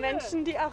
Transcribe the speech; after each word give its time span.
Menschen, 0.00 0.44
die 0.44 0.56
auch. 0.56 0.72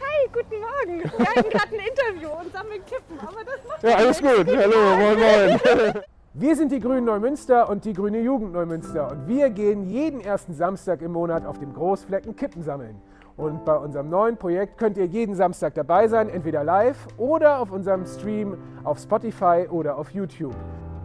Hi, 0.00 0.28
guten 0.32 0.60
Morgen. 0.60 1.02
Wir 1.18 1.26
hatten 1.26 1.50
gerade 1.50 1.68
ein 1.72 1.80
Interview 1.88 2.28
und 2.40 2.52
sammeln 2.52 2.84
Kippen, 2.86 3.18
aber 3.20 3.44
das 3.44 3.60
macht 3.68 3.82
Ja, 3.82 3.96
alles 3.96 4.20
nichts. 4.20 4.36
gut. 4.36 4.56
Hallo, 4.56 4.96
moin, 4.96 5.18
moin. 5.18 6.02
Wir 6.36 6.56
sind 6.56 6.72
die 6.72 6.80
Grünen 6.80 7.04
Neumünster 7.04 7.68
und 7.68 7.84
die 7.84 7.92
Grüne 7.92 8.18
Jugend 8.20 8.52
Neumünster 8.54 9.08
und 9.08 9.28
wir 9.28 9.50
gehen 9.50 9.88
jeden 9.88 10.20
ersten 10.20 10.52
Samstag 10.52 11.00
im 11.00 11.12
Monat 11.12 11.46
auf 11.46 11.60
dem 11.60 11.72
Großflecken 11.72 12.34
Kippen 12.34 12.64
sammeln. 12.64 13.00
Und 13.36 13.64
bei 13.64 13.76
unserem 13.76 14.10
neuen 14.10 14.36
Projekt 14.36 14.76
könnt 14.76 14.96
ihr 14.98 15.06
jeden 15.06 15.36
Samstag 15.36 15.74
dabei 15.74 16.08
sein, 16.08 16.28
entweder 16.28 16.64
live 16.64 17.06
oder 17.18 17.60
auf 17.60 17.70
unserem 17.70 18.04
Stream 18.04 18.58
auf 18.82 18.98
Spotify 18.98 19.68
oder 19.70 19.96
auf 19.96 20.10
YouTube. 20.10 20.54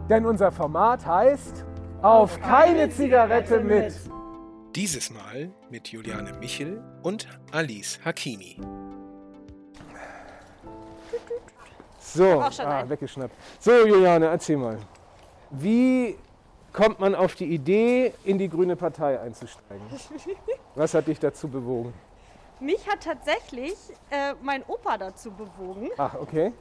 Denn 0.08 0.26
unser 0.26 0.50
Format 0.50 1.06
heißt 1.06 1.64
Auf 2.02 2.40
keine 2.40 2.88
Zigarette 2.90 3.60
mit. 3.60 3.94
Dieses 4.76 5.10
Mal 5.10 5.50
mit 5.68 5.88
Juliane 5.88 6.32
Michel 6.34 6.80
und 7.02 7.26
Alice 7.50 7.98
Hakimi. 8.04 8.56
So, 11.98 12.40
ah, 12.40 12.88
weggeschnappt. 12.88 13.34
So, 13.58 13.84
Juliane, 13.84 14.26
erzähl 14.26 14.56
mal. 14.56 14.78
Wie 15.50 16.16
kommt 16.72 17.00
man 17.00 17.16
auf 17.16 17.34
die 17.34 17.46
Idee, 17.46 18.14
in 18.22 18.38
die 18.38 18.48
Grüne 18.48 18.76
Partei 18.76 19.18
einzusteigen? 19.20 19.84
Was 20.76 20.94
hat 20.94 21.08
dich 21.08 21.18
dazu 21.18 21.48
bewogen? 21.48 21.92
Mich 22.60 22.88
hat 22.88 23.02
tatsächlich 23.02 23.74
äh, 24.10 24.34
mein 24.40 24.62
Opa 24.68 24.98
dazu 24.98 25.32
bewogen. 25.32 25.90
Ach, 25.98 26.14
okay. 26.14 26.52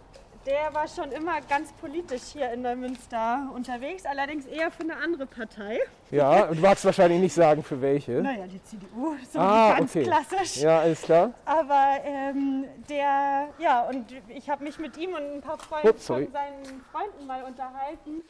Der 0.46 0.74
war 0.74 0.88
schon 0.88 1.12
immer 1.12 1.42
ganz 1.42 1.72
politisch 1.74 2.22
hier 2.34 2.52
in 2.54 2.62
Neumünster 2.62 3.50
unterwegs, 3.54 4.06
allerdings 4.06 4.46
eher 4.46 4.72
für 4.72 4.84
eine 4.84 4.96
andere 4.96 5.26
Partei. 5.26 5.80
Ja, 6.12 6.48
du 6.48 6.60
magst 6.62 6.86
wahrscheinlich 6.86 7.20
nicht 7.20 7.34
sagen, 7.34 7.62
für 7.62 7.80
welche. 7.82 8.14
Naja, 8.14 8.48
die 8.48 8.64
CDU, 8.64 9.16
so 9.32 9.38
Ah, 9.38 9.76
ganz 9.78 9.92
okay. 9.92 10.04
klassisch. 10.04 10.58
Ja, 10.58 10.80
alles 10.80 11.02
klar. 11.02 11.34
Aber 11.46 11.98
ähm, 12.06 12.66
der, 12.88 13.50
ja, 13.60 13.82
und 13.90 14.06
ich 14.30 14.50
habe 14.50 14.64
mich 14.64 14.80
mit 14.80 14.96
ihm 14.98 15.14
und 15.14 15.36
ein 15.36 15.42
paar 15.42 15.58
Freunden 15.58 15.90
Ups, 15.90 16.08
von 16.08 16.32
seinen 16.32 16.84
Freunden 16.92 17.28
mal 17.28 17.44
unterhalten 17.44 18.22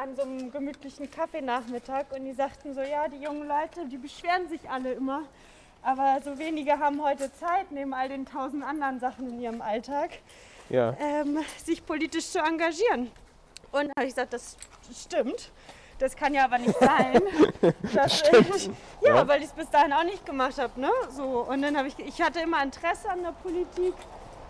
an 0.00 0.14
so 0.14 0.22
einem 0.22 0.52
gemütlichen 0.52 1.10
Kaffeenachmittag 1.10 2.04
und 2.16 2.24
die 2.24 2.32
sagten 2.32 2.72
so, 2.72 2.80
ja, 2.80 3.08
die 3.08 3.20
jungen 3.20 3.48
Leute, 3.48 3.84
die 3.90 3.96
beschweren 3.98 4.48
sich 4.48 4.70
alle 4.70 4.92
immer, 4.92 5.22
aber 5.82 6.20
so 6.24 6.38
wenige 6.38 6.78
haben 6.78 7.02
heute 7.02 7.32
Zeit, 7.34 7.72
neben 7.72 7.92
all 7.92 8.08
den 8.08 8.24
tausend 8.24 8.62
anderen 8.64 9.00
Sachen 9.00 9.28
in 9.28 9.40
ihrem 9.40 9.60
Alltag, 9.60 10.10
Ja. 10.68 10.94
ähm, 11.00 11.38
sich 11.64 11.84
politisch 11.84 12.28
zu 12.30 12.38
engagieren. 12.40 13.10
Und 13.72 13.90
habe 13.96 14.06
ich 14.06 14.14
gesagt, 14.14 14.32
das 14.32 14.56
stimmt. 15.02 15.50
Das 15.98 16.14
kann 16.14 16.32
ja 16.32 16.44
aber 16.44 16.58
nicht 16.58 16.78
sein. 16.78 17.20
Das 17.94 18.22
Ich, 18.22 18.66
ja, 19.02 19.16
Ja. 19.16 19.28
weil 19.28 19.40
ich 19.40 19.46
es 19.48 19.52
bis 19.52 19.68
dahin 19.70 19.92
auch 19.92 20.04
nicht 20.04 20.24
gemacht 20.24 20.56
habe. 20.58 20.80
Ne? 20.80 20.90
So, 21.10 21.40
und 21.48 21.60
dann 21.62 21.76
habe 21.76 21.88
ich, 21.88 21.98
ich 21.98 22.22
hatte 22.22 22.40
immer 22.40 22.62
Interesse 22.62 23.10
an 23.10 23.22
der 23.22 23.32
Politik, 23.32 23.94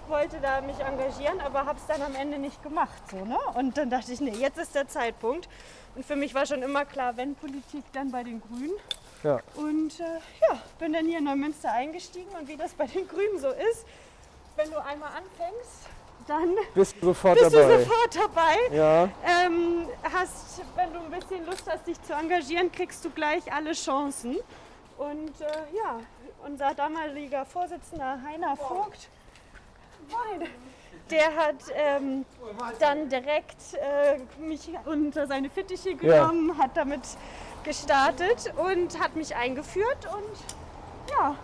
wollte 0.08 0.38
da 0.40 0.60
mich 0.60 0.78
engagieren, 0.78 1.40
aber 1.40 1.64
habe 1.64 1.78
es 1.78 1.86
dann 1.86 2.02
am 2.02 2.14
Ende 2.14 2.38
nicht 2.38 2.62
gemacht. 2.62 3.02
So, 3.10 3.24
ne? 3.24 3.38
Und 3.54 3.76
dann 3.78 3.88
dachte 3.90 4.12
ich, 4.12 4.20
nee, 4.20 4.32
jetzt 4.36 4.58
ist 4.58 4.74
der 4.74 4.88
Zeitpunkt. 4.88 5.48
Und 5.94 6.04
für 6.04 6.16
mich 6.16 6.34
war 6.34 6.44
schon 6.46 6.62
immer 6.62 6.84
klar, 6.84 7.16
wenn 7.16 7.34
Politik, 7.34 7.84
dann 7.92 8.10
bei 8.10 8.22
den 8.24 8.40
Grünen. 8.40 8.72
Ja. 9.24 9.40
Und 9.56 9.98
äh, 10.00 10.04
ja, 10.48 10.58
bin 10.78 10.92
dann 10.92 11.06
hier 11.06 11.18
in 11.18 11.24
Neumünster 11.24 11.72
eingestiegen 11.72 12.30
und 12.38 12.46
wie 12.46 12.56
das 12.56 12.72
bei 12.74 12.86
den 12.86 13.08
Grünen 13.08 13.38
so 13.38 13.48
ist, 13.48 13.84
wenn 14.56 14.70
du 14.70 14.78
einmal 14.82 15.10
anfängst, 15.10 15.88
dann 16.28 16.54
Bist 16.74 16.96
du 17.00 17.06
sofort 17.06 17.38
bist 17.38 17.54
dabei? 17.54 17.76
du 17.76 17.84
sofort 17.84 18.16
dabei. 18.16 18.76
Ja, 18.76 19.04
Ähm, 19.24 19.88
hast, 20.02 20.62
wenn 20.76 20.92
du 20.92 21.00
ein 21.00 21.10
bisschen 21.10 21.46
Lust 21.46 21.64
hast, 21.70 21.86
dich 21.86 22.00
zu 22.02 22.12
engagieren, 22.12 22.70
kriegst 22.70 23.04
du 23.04 23.10
gleich 23.10 23.50
alle 23.52 23.72
Chancen. 23.72 24.36
Und 24.98 25.40
äh, 25.40 25.76
ja, 25.76 26.00
unser 26.44 26.74
damaliger 26.74 27.44
Vorsitzender 27.46 28.18
Heiner 28.26 28.56
Vogt, 28.56 29.08
moin, 30.10 30.48
der 31.10 31.34
hat 31.36 31.56
ähm, 31.74 32.24
dann 32.78 33.08
direkt 33.08 33.74
äh, 33.74 34.18
mich 34.40 34.70
unter 34.84 35.26
seine 35.26 35.48
Fittiche 35.50 35.94
genommen, 35.94 36.58
hat 36.58 36.76
damit 36.76 37.02
gestartet 37.64 38.52
und 38.56 39.00
hat 39.00 39.16
mich 39.16 39.34
eingeführt. 39.34 40.06
Und 40.12 41.10
ja, 41.10 41.34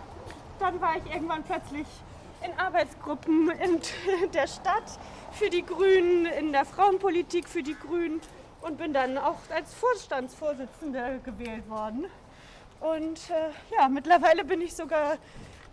dann 0.59 0.79
war 0.81 0.95
ich 0.97 1.13
irgendwann 1.13 1.43
plötzlich 1.43 1.87
in 2.45 2.59
Arbeitsgruppen 2.59 3.51
in 3.51 3.81
der 4.33 4.47
Stadt 4.47 4.99
für 5.31 5.49
die 5.49 5.65
Grünen, 5.65 6.25
in 6.25 6.51
der 6.51 6.65
Frauenpolitik 6.65 7.47
für 7.49 7.63
die 7.63 7.75
Grünen 7.75 8.21
und 8.61 8.77
bin 8.77 8.93
dann 8.93 9.17
auch 9.17 9.37
als 9.53 9.73
Vorstandsvorsitzende 9.73 11.19
gewählt 11.23 11.69
worden. 11.69 12.05
Und 12.79 13.29
äh, 13.29 13.75
ja, 13.77 13.87
mittlerweile 13.89 14.43
bin 14.43 14.61
ich 14.61 14.75
sogar 14.75 15.17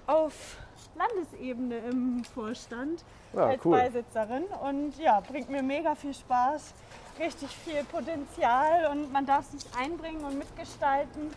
auf 0.06 0.56
Landesebene 0.94 1.78
im 1.78 2.24
Vorstand 2.24 3.04
Ja, 3.32 3.46
als 3.46 3.64
cool. 3.64 3.78
Beisitzerin 3.78 4.44
und 4.62 4.98
ja, 4.98 5.20
bringt 5.20 5.48
mir 5.48 5.62
mega 5.62 5.94
viel 5.94 6.14
Spaß, 6.14 6.74
richtig 7.18 7.48
viel 7.48 7.82
Potenzial 7.84 8.90
und 8.90 9.12
man 9.12 9.24
darf 9.26 9.46
sich 9.46 9.64
einbringen 9.78 10.24
und 10.24 10.38
mitgestalten. 10.38 11.30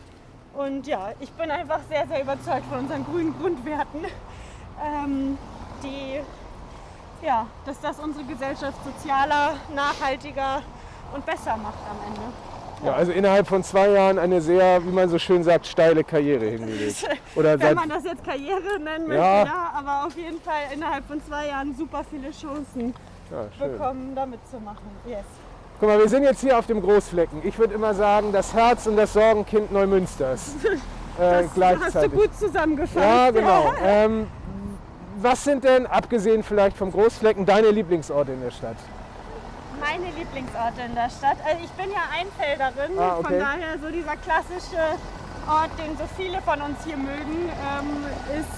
Und 0.53 0.88
ja, 0.88 1.13
ich 1.19 1.31
bin 1.31 1.52
einfach 1.52 1.81
sehr, 1.90 2.07
sehr 2.07 2.22
überzeugt 2.22 2.66
von 2.67 2.79
unseren 2.79 3.06
grünen 3.06 3.38
Grundwerten, 3.38 4.06
ähm, 4.83 5.37
die, 5.83 6.19
ja, 7.25 7.45
dass 7.65 7.79
das 7.79 7.99
unsere 7.99 8.25
Gesellschaft 8.25 8.77
sozialer, 8.83 9.53
nachhaltiger 9.73 10.61
und 11.13 11.25
besser 11.25 11.57
macht 11.57 11.79
am 11.89 11.97
Ende. 12.07 12.21
ja, 12.85 12.93
also 12.93 13.11
innerhalb 13.11 13.47
von 13.47 13.63
zwei 13.63 13.89
Jahren 13.89 14.19
eine 14.19 14.41
sehr, 14.41 14.83
wie 14.83 14.89
man 14.91 15.07
so 15.09 15.17
schön 15.19 15.43
sagt, 15.43 15.65
steile 15.67 16.03
Karriere 16.03 16.45
hingelegt. 16.51 17.07
Oder 17.35 17.59
Wenn 17.59 17.75
man 17.75 17.89
das 17.89 18.03
jetzt 18.03 18.23
Karriere 18.23 18.79
nennen 18.83 19.07
möchte, 19.07 19.15
Ja. 19.21 19.45
ja, 19.45 19.71
aber 19.77 20.07
auf 20.07 20.15
jeden 20.17 20.41
Fall 20.41 20.61
innerhalb 20.73 21.05
von 21.07 21.21
zwei 21.25 21.47
Jahren 21.47 21.75
super 21.75 22.01
viele 22.09 22.31
Chancen 22.31 22.93
ja, 23.31 23.67
bekommen, 23.67 24.13
da 24.15 24.25
mitzumachen. 24.25 24.85
Yes. 25.07 25.23
Guck 25.79 25.89
mal, 25.89 25.99
wir 25.99 26.07
sind 26.07 26.23
jetzt 26.23 26.39
hier 26.41 26.57
auf 26.57 26.67
dem 26.67 26.81
Großflecken. 26.81 27.41
Ich 27.45 27.57
würde 27.59 27.73
immer 27.73 27.93
sagen, 27.93 28.31
das 28.31 28.53
Herz 28.53 28.87
und 28.87 28.95
das 28.97 29.13
Sorgenkind 29.13 29.71
Neumünsters. 29.71 30.55
Äh, 31.17 31.21
Das 31.21 31.31
hast 31.45 31.45
du 31.47 31.53
gleichzeitig. 31.61 32.11
gut 32.11 32.35
zusammengefasst. 32.37 32.97
Ja, 33.05 33.31
genau. 33.31 33.71
Ähm, 33.81 34.27
was 35.17 35.43
sind 35.43 35.63
denn, 35.63 35.85
abgesehen 35.87 36.43
vielleicht 36.43 36.77
vom 36.77 36.91
Großflecken, 36.91 37.45
deine 37.45 37.69
Lieblingsorte 37.69 38.33
in 38.33 38.41
der 38.41 38.51
Stadt? 38.51 38.77
Meine 39.79 40.05
Lieblingsorte 40.17 40.81
in 40.87 40.95
der 40.95 41.09
Stadt. 41.09 41.37
Also 41.45 41.63
ich 41.63 41.71
bin 41.71 41.91
ja 41.91 42.03
Einfelderin, 42.11 42.97
Ah, 42.99 43.15
okay. 43.17 43.23
von 43.27 43.39
daher 43.39 43.79
so 43.81 43.89
dieser 43.89 44.15
klassische 44.17 44.81
Ort, 45.47 45.71
den 45.77 45.95
so 45.97 46.03
viele 46.17 46.41
von 46.41 46.61
uns 46.61 46.77
hier 46.85 46.97
mögen, 46.97 47.49
ähm, 47.49 48.05
ist 48.39 48.49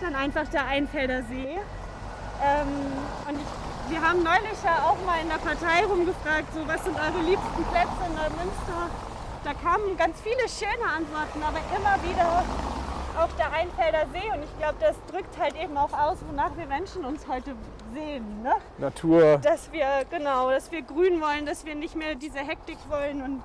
dann 0.00 0.14
einfach 0.14 0.46
der 0.48 0.66
Einfelder 0.66 1.22
See. 1.24 1.58
Ähm, 2.40 2.68
und 3.28 3.34
ich, 3.40 3.90
wir 3.90 4.00
haben 4.00 4.22
neulich 4.22 4.58
ja 4.64 4.84
auch 4.86 4.98
mal 5.04 5.18
in 5.20 5.28
der 5.28 5.38
Partei 5.42 5.84
rumgefragt, 5.84 6.52
so 6.54 6.60
was 6.68 6.84
sind 6.84 6.94
eure 6.96 7.22
liebsten 7.26 7.64
Plätze 7.72 8.00
in 8.06 8.14
Neumünster? 8.14 8.86
Da 9.44 9.52
kamen 9.54 9.96
ganz 9.96 10.20
viele 10.20 10.46
schöne 10.48 10.86
Antworten, 10.86 11.42
aber 11.42 11.58
immer 11.74 11.96
wieder 12.06 12.44
auch 13.18 13.32
der 13.36 13.52
Einfelder 13.52 14.06
See. 14.12 14.30
Und 14.32 14.44
ich 14.44 14.58
glaube, 14.58 14.76
das 14.80 14.96
drückt 15.10 15.38
halt 15.38 15.54
eben 15.60 15.76
auch 15.76 15.92
aus, 15.92 16.18
wonach 16.28 16.56
wir 16.56 16.66
Menschen 16.66 17.04
uns 17.04 17.26
heute 17.26 17.54
sehen. 17.94 18.42
Ne? 18.42 18.52
Natur. 18.78 19.38
dass 19.38 19.72
wir 19.72 19.86
genau, 20.10 20.50
dass 20.50 20.70
wir 20.70 20.82
grün 20.82 21.20
wollen, 21.20 21.46
dass 21.46 21.64
wir 21.64 21.74
nicht 21.74 21.96
mehr 21.96 22.14
diese 22.14 22.38
Hektik 22.38 22.78
wollen 22.88 23.22
und 23.22 23.42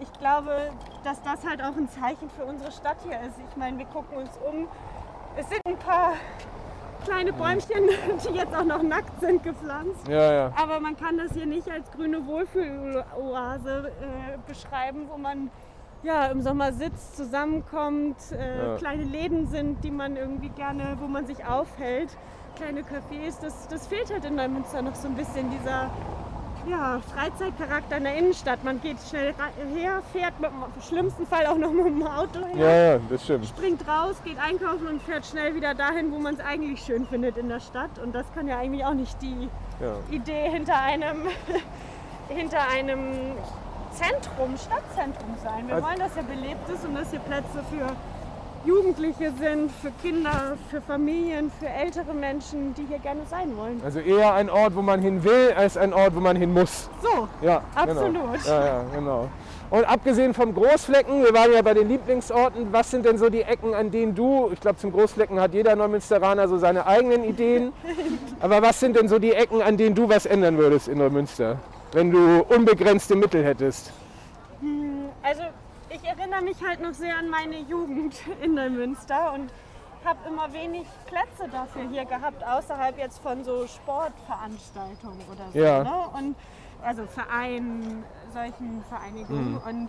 ich 0.00 0.12
glaube, 0.18 0.72
dass 1.04 1.22
das 1.22 1.46
halt 1.46 1.62
auch 1.62 1.76
ein 1.76 1.88
Zeichen 1.88 2.28
für 2.30 2.44
unsere 2.44 2.72
Stadt 2.72 2.96
hier 3.04 3.20
ist. 3.20 3.38
Ich 3.48 3.56
meine, 3.56 3.78
wir 3.78 3.86
gucken 3.86 4.18
uns 4.18 4.30
um. 4.44 4.66
Es 5.36 5.48
sind 5.48 5.60
ein 5.64 5.78
paar 5.78 6.14
kleine 7.04 7.32
Bäumchen, 7.32 7.88
die 8.28 8.34
jetzt 8.34 8.54
auch 8.54 8.64
noch 8.64 8.82
nackt 8.82 9.20
sind, 9.20 9.42
gepflanzt. 9.42 10.08
Ja, 10.08 10.32
ja. 10.32 10.52
Aber 10.60 10.80
man 10.80 10.96
kann 10.96 11.18
das 11.18 11.32
hier 11.32 11.46
nicht 11.46 11.70
als 11.70 11.90
grüne 11.92 12.26
Wohlfühloase 12.26 13.92
äh, 14.00 14.38
beschreiben, 14.48 15.06
wo 15.10 15.16
man 15.16 15.50
ja, 16.04 16.26
im 16.26 16.42
Sommer 16.42 16.72
sitzt, 16.72 17.16
zusammenkommt, 17.16 18.16
äh, 18.32 18.66
Ja. 18.72 18.76
kleine 18.76 19.04
Läden 19.04 19.46
sind, 19.48 19.82
die 19.82 19.90
man 19.90 20.16
irgendwie 20.16 20.50
gerne, 20.50 20.96
wo 21.00 21.06
man 21.06 21.26
sich 21.26 21.44
aufhält, 21.46 22.10
kleine 22.56 22.80
Cafés. 22.82 23.36
Das, 23.42 23.66
das 23.68 23.86
fehlt 23.86 24.12
halt 24.12 24.24
in 24.24 24.34
Neumünster 24.36 24.82
noch 24.82 24.94
so 24.94 25.08
ein 25.08 25.14
bisschen, 25.14 25.50
dieser 25.50 25.90
ja, 26.66 26.98
Freizeitcharakter 27.14 27.98
in 27.98 28.04
der 28.04 28.16
Innenstadt. 28.16 28.64
Man 28.64 28.80
geht 28.80 28.96
schnell 29.10 29.34
her, 29.74 30.02
fährt 30.12 30.38
mit, 30.40 30.50
im 30.50 30.82
schlimmsten 30.82 31.26
Fall 31.26 31.46
auch 31.46 31.58
noch 31.58 31.70
mit 31.72 31.86
dem 31.86 32.06
Auto 32.06 32.40
her 32.54 32.56
Ja, 32.56 32.92
ja, 32.94 33.00
das 33.10 33.24
stimmt. 33.24 33.46
springt 33.46 33.86
raus, 33.86 34.16
geht 34.24 34.38
einkaufen 34.38 34.86
und 34.86 35.02
fährt 35.02 35.26
schnell 35.26 35.54
wieder 35.54 35.74
dahin, 35.74 36.10
wo 36.12 36.18
man 36.18 36.34
es 36.34 36.40
eigentlich 36.40 36.80
schön 36.82 37.06
findet 37.06 37.36
in 37.36 37.48
der 37.50 37.60
Stadt. 37.60 37.98
Und 38.02 38.14
das 38.14 38.24
kann 38.34 38.46
ja 38.48 38.58
eigentlich 38.58 38.84
auch 38.84 38.94
nicht 38.94 39.20
die 39.20 39.48
Ja. 39.80 39.96
Idee 40.10 40.48
hinter 40.50 40.80
einem, 40.80 41.22
hinter 42.28 42.60
einem 42.70 43.32
Zentrum, 43.94 44.56
Stadtzentrum 44.56 45.34
sein. 45.42 45.66
Wir 45.68 45.76
Also- 45.76 45.86
wollen, 45.86 45.98
dass 45.98 46.14
hier 46.14 46.22
belebt 46.24 46.68
ist 46.68 46.84
und 46.84 46.94
dass 46.94 47.10
hier 47.10 47.20
Plätze 47.20 47.60
für 47.70 47.86
Jugendliche 48.66 49.30
sind, 49.38 49.70
für 49.70 49.90
Kinder, 50.02 50.56
für 50.70 50.80
Familien, 50.80 51.52
für 51.60 51.68
ältere 51.68 52.14
Menschen, 52.14 52.74
die 52.74 52.86
hier 52.88 52.98
gerne 52.98 53.20
sein 53.28 53.54
wollen. 53.58 53.80
Also 53.84 53.98
eher 54.00 54.32
ein 54.32 54.48
Ort, 54.48 54.74
wo 54.74 54.80
man 54.80 55.00
hin 55.02 55.22
will, 55.22 55.52
als 55.54 55.76
ein 55.76 55.92
Ort, 55.92 56.16
wo 56.16 56.20
man 56.20 56.34
hin 56.36 56.50
muss. 56.52 56.88
So, 57.02 57.28
Ja, 57.42 57.60
Absolut. 57.74 58.14
Genau. 58.14 58.34
Ja, 58.46 58.64
ja, 58.66 58.84
genau. 58.94 59.28
Und 59.68 59.84
abgesehen 59.84 60.32
vom 60.32 60.54
Großflecken, 60.54 61.24
wir 61.24 61.34
waren 61.34 61.52
ja 61.52 61.60
bei 61.60 61.74
den 61.74 61.88
Lieblingsorten, 61.88 62.72
was 62.72 62.90
sind 62.90 63.04
denn 63.04 63.18
so 63.18 63.28
die 63.28 63.42
Ecken, 63.42 63.74
an 63.74 63.90
denen 63.90 64.14
du, 64.14 64.48
ich 64.52 64.60
glaube 64.60 64.76
zum 64.78 64.92
Großflecken 64.92 65.38
hat 65.40 65.52
jeder 65.52 65.76
Neumünsteraner 65.76 66.48
so 66.48 66.56
seine 66.56 66.86
eigenen 66.86 67.24
Ideen, 67.24 67.72
aber 68.40 68.62
was 68.62 68.80
sind 68.80 68.96
denn 68.96 69.08
so 69.08 69.18
die 69.18 69.32
Ecken, 69.32 69.60
an 69.60 69.76
denen 69.76 69.94
du 69.94 70.08
was 70.08 70.24
ändern 70.24 70.56
würdest 70.56 70.88
in 70.88 70.98
Neumünster, 70.98 71.58
wenn 71.94 72.10
du 72.10 72.42
unbegrenzte 72.42 73.14
Mittel 73.14 73.44
hättest? 73.44 73.92
Also 75.22 75.42
ich 75.88 76.04
erinnere 76.04 76.42
mich 76.42 76.56
halt 76.66 76.82
noch 76.82 76.92
sehr 76.92 77.16
an 77.16 77.30
meine 77.30 77.58
Jugend 77.60 78.16
in 78.42 78.54
Neumünster 78.54 79.32
und 79.32 79.50
habe 80.04 80.18
immer 80.28 80.52
wenig 80.52 80.86
Plätze 81.06 81.50
dafür 81.50 81.88
hier 81.90 82.04
gehabt, 82.04 82.44
außerhalb 82.44 82.98
jetzt 82.98 83.22
von 83.22 83.42
so 83.42 83.66
Sportveranstaltungen 83.66 85.20
oder 85.32 85.50
so. 85.50 85.58
Ja. 85.58 85.82
Ne? 85.82 86.18
Und 86.18 86.36
also 86.82 87.06
Vereinen, 87.06 88.04
solchen 88.34 88.84
Vereinigungen. 88.90 89.56
Und 89.56 89.88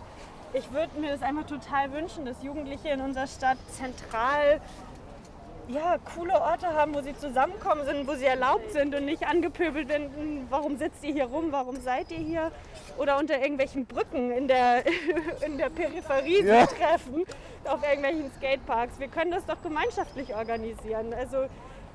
ich 0.54 0.72
würde 0.72 0.98
mir 0.98 1.12
das 1.12 1.20
einfach 1.20 1.44
total 1.44 1.92
wünschen, 1.92 2.24
dass 2.24 2.42
Jugendliche 2.42 2.88
in 2.88 3.02
unserer 3.02 3.26
Stadt 3.26 3.58
zentral 3.70 4.60
ja, 5.68 5.96
coole 6.14 6.34
Orte 6.40 6.68
haben, 6.68 6.94
wo 6.94 7.00
sie 7.02 7.16
zusammenkommen 7.16 7.84
sind, 7.84 8.06
wo 8.06 8.14
sie 8.14 8.24
erlaubt 8.26 8.70
sind 8.72 8.94
und 8.94 9.04
nicht 9.04 9.26
angepöbelt 9.26 9.88
werden, 9.88 10.46
warum 10.48 10.76
sitzt 10.76 11.02
ihr 11.04 11.12
hier 11.12 11.24
rum, 11.26 11.46
warum 11.50 11.76
seid 11.80 12.10
ihr 12.10 12.18
hier? 12.18 12.52
Oder 12.98 13.18
unter 13.18 13.40
irgendwelchen 13.40 13.84
Brücken 13.86 14.30
in 14.30 14.46
der, 14.48 14.84
in 15.46 15.58
der 15.58 15.70
Peripherie 15.70 16.44
Ja. 16.44 16.66
treffen, 16.66 17.24
auf 17.64 17.82
irgendwelchen 17.82 18.30
Skateparks. 18.36 18.98
Wir 19.00 19.08
können 19.08 19.32
das 19.32 19.44
doch 19.44 19.60
gemeinschaftlich 19.62 20.34
organisieren. 20.34 21.12
Also 21.12 21.46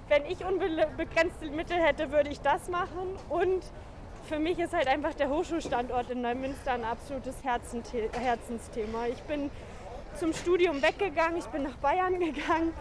wenn 0.09 0.25
ich 0.25 0.43
unbegrenzte 0.43 1.49
Mittel 1.49 1.77
hätte, 1.77 2.11
würde 2.11 2.29
ich 2.29 2.41
das 2.41 2.67
machen. 2.67 3.15
Und 3.29 3.63
für 4.27 4.39
mich 4.39 4.59
ist 4.59 4.73
halt 4.73 4.87
einfach 4.87 5.13
der 5.13 5.29
Hochschulstandort 5.29 6.09
in 6.09 6.21
Neumünster 6.21 6.73
ein 6.73 6.83
absolutes 6.83 7.35
Herzensthema. 7.43 9.07
Ich 9.09 9.21
bin 9.23 9.49
zum 10.19 10.33
Studium 10.33 10.81
weggegangen, 10.81 11.37
ich 11.37 11.45
bin 11.45 11.63
nach 11.63 11.77
Bayern 11.77 12.19
gegangen. 12.19 12.73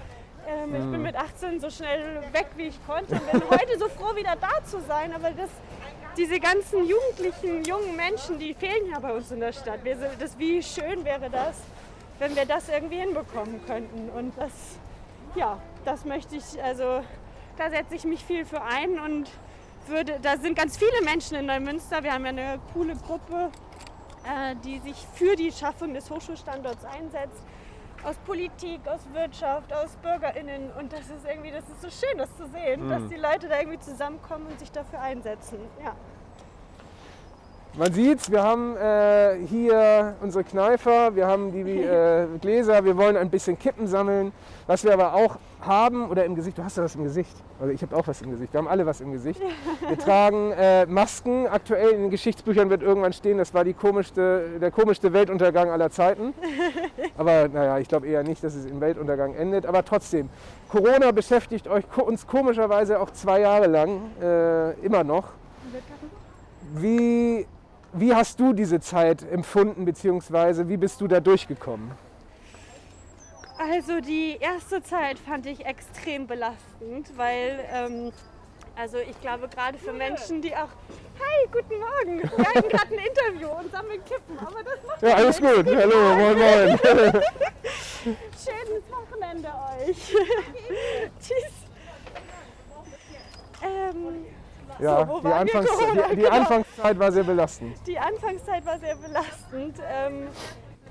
Ähm, 0.49 0.75
Ich 0.75 0.91
bin 0.91 1.03
mit 1.03 1.17
18 1.17 1.61
so 1.61 1.71
schnell 1.71 2.23
weg, 2.33 2.49
wie 2.57 2.69
ich 2.69 2.87
konnte 2.87 3.15
und 3.15 3.31
bin 3.31 3.43
heute 3.51 3.79
so 3.79 3.89
froh, 3.89 4.15
wieder 4.17 4.37
da 4.41 4.65
zu 4.65 4.81
sein. 4.81 5.13
Aber 5.13 5.31
das, 5.31 5.51
diese 6.17 6.41
ganzen 6.41 6.87
jugendlichen, 6.87 7.65
jungen 7.65 7.97
Menschen, 7.97 8.39
die 8.39 8.55
fehlen 8.55 8.91
ja 8.91 8.99
bei 8.99 9.13
uns 9.13 9.31
in 9.31 9.41
der 9.41 9.53
Stadt. 9.53 9.85
Wir, 9.85 9.97
das, 10.19 10.39
wie 10.39 10.63
schön 10.63 11.05
wäre 11.05 11.31
das, 11.31 11.57
wenn 12.19 12.35
wir 12.35 12.47
das 12.47 12.69
irgendwie 12.69 12.99
hinbekommen 12.99 13.65
könnten. 13.67 14.11
Und 14.11 14.37
das, 14.37 14.53
ja, 15.35 15.59
das 15.85 16.05
möchte 16.05 16.37
ich, 16.37 16.63
also 16.63 17.03
da 17.57 17.71
setze 17.71 17.95
ich 17.95 18.05
mich 18.05 18.25
viel 18.25 18.45
für 18.45 18.63
ein 18.63 18.99
und 18.99 19.29
würde, 19.87 20.19
da 20.21 20.37
sind 20.37 20.57
ganz 20.57 20.77
viele 20.77 21.03
Menschen 21.05 21.37
in 21.37 21.47
Neumünster. 21.47 22.03
Wir 22.03 22.13
haben 22.13 22.25
ja 22.25 22.31
eine 22.31 22.61
coole 22.73 22.95
Gruppe, 22.97 23.51
äh, 24.25 24.55
die 24.65 24.79
sich 24.81 24.97
für 25.15 25.37
die 25.37 25.51
Schaffung 25.53 25.95
des 25.95 26.11
Hochschulstandorts 26.11 26.85
einsetzt. 26.85 27.43
Aus 28.03 28.17
Politik, 28.25 28.81
aus 28.89 29.01
Wirtschaft, 29.13 29.73
aus 29.73 29.97
BürgerInnen. 30.03 30.71
Und 30.79 30.93
das 30.93 31.11
ist 31.11 31.27
irgendwie, 31.29 31.51
das 31.51 31.65
ist 31.69 31.83
so 31.83 31.91
schön, 32.07 32.19
das 32.19 32.35
zu 32.37 32.47
sehen, 32.47 32.89
dass 32.89 33.07
die 33.09 33.17
Leute 33.17 33.49
da 33.49 33.59
irgendwie 33.59 33.79
zusammenkommen 33.79 34.47
und 34.47 34.59
sich 34.59 34.73
dafür 34.73 35.01
einsetzen. 35.01 35.59
Ja. 35.85 35.95
Man 37.79 37.93
sieht's, 37.93 38.33
wir 38.33 38.43
haben 38.43 38.77
äh, 38.77 39.37
hier 39.47 40.17
unsere 40.21 40.43
Kneifer, 40.43 41.15
wir 41.15 41.29
haben 41.29 41.53
die 41.53 41.83
äh, 41.83 42.27
Gläser, 42.41 42.85
wir 42.85 42.97
wollen 42.97 43.17
ein 43.17 43.31
bisschen 43.31 43.57
Kippen 43.57 43.87
sammeln. 43.87 44.33
Was 44.67 44.83
wir 44.83 44.93
aber 44.93 45.15
auch 45.15 45.37
haben, 45.61 46.11
oder 46.11 46.25
im 46.25 46.35
Gesicht, 46.35 46.59
du 46.59 46.65
hast 46.65 46.79
ja 46.79 46.83
was 46.83 46.97
im 46.97 47.05
Gesicht. 47.05 47.31
Also 47.61 47.73
ich 47.73 47.81
habe 47.83 47.95
auch 47.95 48.09
was 48.09 48.23
im 48.23 48.31
Gesicht, 48.33 48.53
wir 48.53 48.59
haben 48.59 48.67
alle 48.67 48.87
was 48.87 49.01
im 49.01 49.13
Gesicht. 49.13 49.41
Wir 49.87 49.99
tragen 50.05 50.51
äh, 50.51 50.85
Masken. 50.87 51.47
Aktuell 51.47 51.91
in 51.91 52.01
den 52.03 52.11
Geschichtsbüchern 52.11 52.71
wird 52.71 52.83
irgendwann 52.83 53.13
stehen, 53.13 53.39
das 53.39 53.55
war 53.55 53.63
die 53.63 53.75
komischste, 53.75 54.59
der 54.61 54.73
komischste 54.73 55.13
Weltuntergang 55.13 55.71
aller 55.71 55.91
Zeiten. 55.91 56.35
Aber 57.17 57.47
naja, 57.47 57.79
ich 57.79 57.87
glaube 57.87 58.09
eher 58.09 58.25
nicht, 58.25 58.43
dass 58.43 58.57
es 58.57 58.67
im 58.67 58.81
Weltuntergang 58.81 59.35
endet. 59.35 59.65
Aber 59.65 59.85
trotzdem, 59.85 60.29
Corona 60.69 61.13
beschäftigt 61.13 61.69
euch 61.69 61.85
uns 61.97 62.27
komischerweise 62.27 62.99
auch 62.99 63.11
zwei 63.11 63.41
Jahre 63.41 63.69
lang, 63.69 64.01
äh, 64.21 64.73
immer 64.81 65.05
noch. 65.05 65.29
Wie, 66.75 67.47
wie 67.93 68.15
hast 68.15 68.39
du 68.41 68.53
diese 68.53 68.81
Zeit 68.81 69.23
empfunden, 69.31 69.85
beziehungsweise 69.85 70.69
wie 70.69 70.77
bist 70.77 71.01
du 71.01 71.09
da 71.09 71.21
durchgekommen? 71.21 71.91
Also 73.59 74.01
die 74.01 74.39
erste 74.41 74.83
Zeit 74.83 75.19
fand 75.19 75.47
ich 75.47 75.67
extrem 75.67 76.27
belastend, 76.27 77.13
weil 77.17 77.61
ähm, 77.73 78.13
also 78.75 78.97
ich 78.99 79.21
glaube 79.21 79.49
gerade 79.49 79.77
für 79.77 79.93
Menschen, 79.93 80.41
die 80.41 80.55
auch 80.55 80.69
Hi, 81.21 81.47
guten 81.53 81.79
Morgen. 81.79 82.23
Wir 82.23 82.45
hatten 82.47 82.69
gerade 82.71 82.95
ein 82.95 83.07
Interview 83.07 83.49
und 83.51 83.71
sammeln 83.71 84.03
Kippen, 84.07 84.39
aber 84.39 84.63
das 84.63 84.79
macht 84.87 85.03
Ja, 85.03 85.15
alles 85.17 85.39
nichts. 85.39 85.57
gut. 85.57 85.67
Hallo, 85.77 86.15
moin, 86.17 86.39
moin. 86.39 86.79
Schönes 88.03 88.83
Wochenende 88.91 89.49
euch. 89.49 89.97
Tschüss. 91.21 91.53
Ähm, 93.63 94.25
Ja, 94.81 95.09
wo 95.09 95.21
die? 95.21 95.27
Anfangs 95.27 95.69
die, 95.71 96.17
die 96.17 96.23
genau. 96.23 96.37
Anfangszeit 96.37 96.99
war 96.99 97.13
sehr 97.13 97.25
belastend. 97.25 97.87
die 97.87 97.99
Anfangszeit 97.99 98.67
war 98.67 98.79
sehr 98.79 98.97
belastend, 98.97 99.77
ähm, 99.89 100.29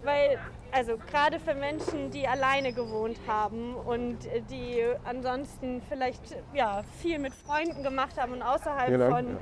weil 0.03 0.39
also 0.71 0.97
gerade 0.97 1.39
für 1.39 1.55
Menschen, 1.55 2.11
die 2.11 2.27
alleine 2.27 2.73
gewohnt 2.73 3.17
haben 3.27 3.75
und 3.75 4.17
die 4.49 4.83
ansonsten 5.03 5.81
vielleicht 5.89 6.21
ja, 6.53 6.83
viel 7.01 7.19
mit 7.19 7.33
Freunden 7.33 7.83
gemacht 7.83 8.19
haben 8.19 8.33
und 8.33 8.41
außerhalb 8.41 8.97
Dank. 8.97 9.11
von, 9.11 9.37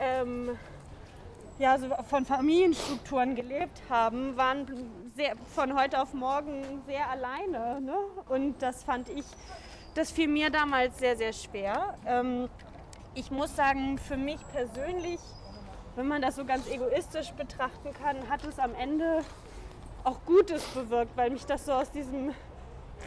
ähm, 0.00 0.58
ja, 1.58 1.78
so 1.78 1.88
von 2.08 2.24
Familienstrukturen 2.24 3.34
gelebt 3.34 3.80
haben, 3.88 4.36
waren 4.36 4.66
sehr, 5.14 5.34
von 5.54 5.78
heute 5.78 6.00
auf 6.02 6.12
morgen 6.12 6.82
sehr 6.86 7.08
alleine. 7.08 7.80
Ne? 7.80 7.96
Und 8.28 8.60
das 8.60 8.84
fand 8.84 9.08
ich, 9.08 9.24
das 9.94 10.10
fiel 10.10 10.28
mir 10.28 10.50
damals 10.50 10.98
sehr, 10.98 11.16
sehr 11.16 11.32
schwer. 11.32 11.94
Ähm, 12.06 12.48
ich 13.16 13.30
muss 13.30 13.56
sagen, 13.56 13.98
für 13.98 14.16
mich 14.16 14.38
persönlich, 14.52 15.18
wenn 15.96 16.06
man 16.06 16.20
das 16.20 16.36
so 16.36 16.44
ganz 16.44 16.68
egoistisch 16.68 17.32
betrachten 17.32 17.92
kann, 17.94 18.28
hat 18.28 18.44
es 18.44 18.58
am 18.58 18.74
Ende 18.74 19.24
auch 20.04 20.18
Gutes 20.26 20.62
bewirkt, 20.66 21.16
weil 21.16 21.30
mich 21.30 21.46
das 21.46 21.64
so 21.64 21.72
aus 21.72 21.90
diesem 21.90 22.32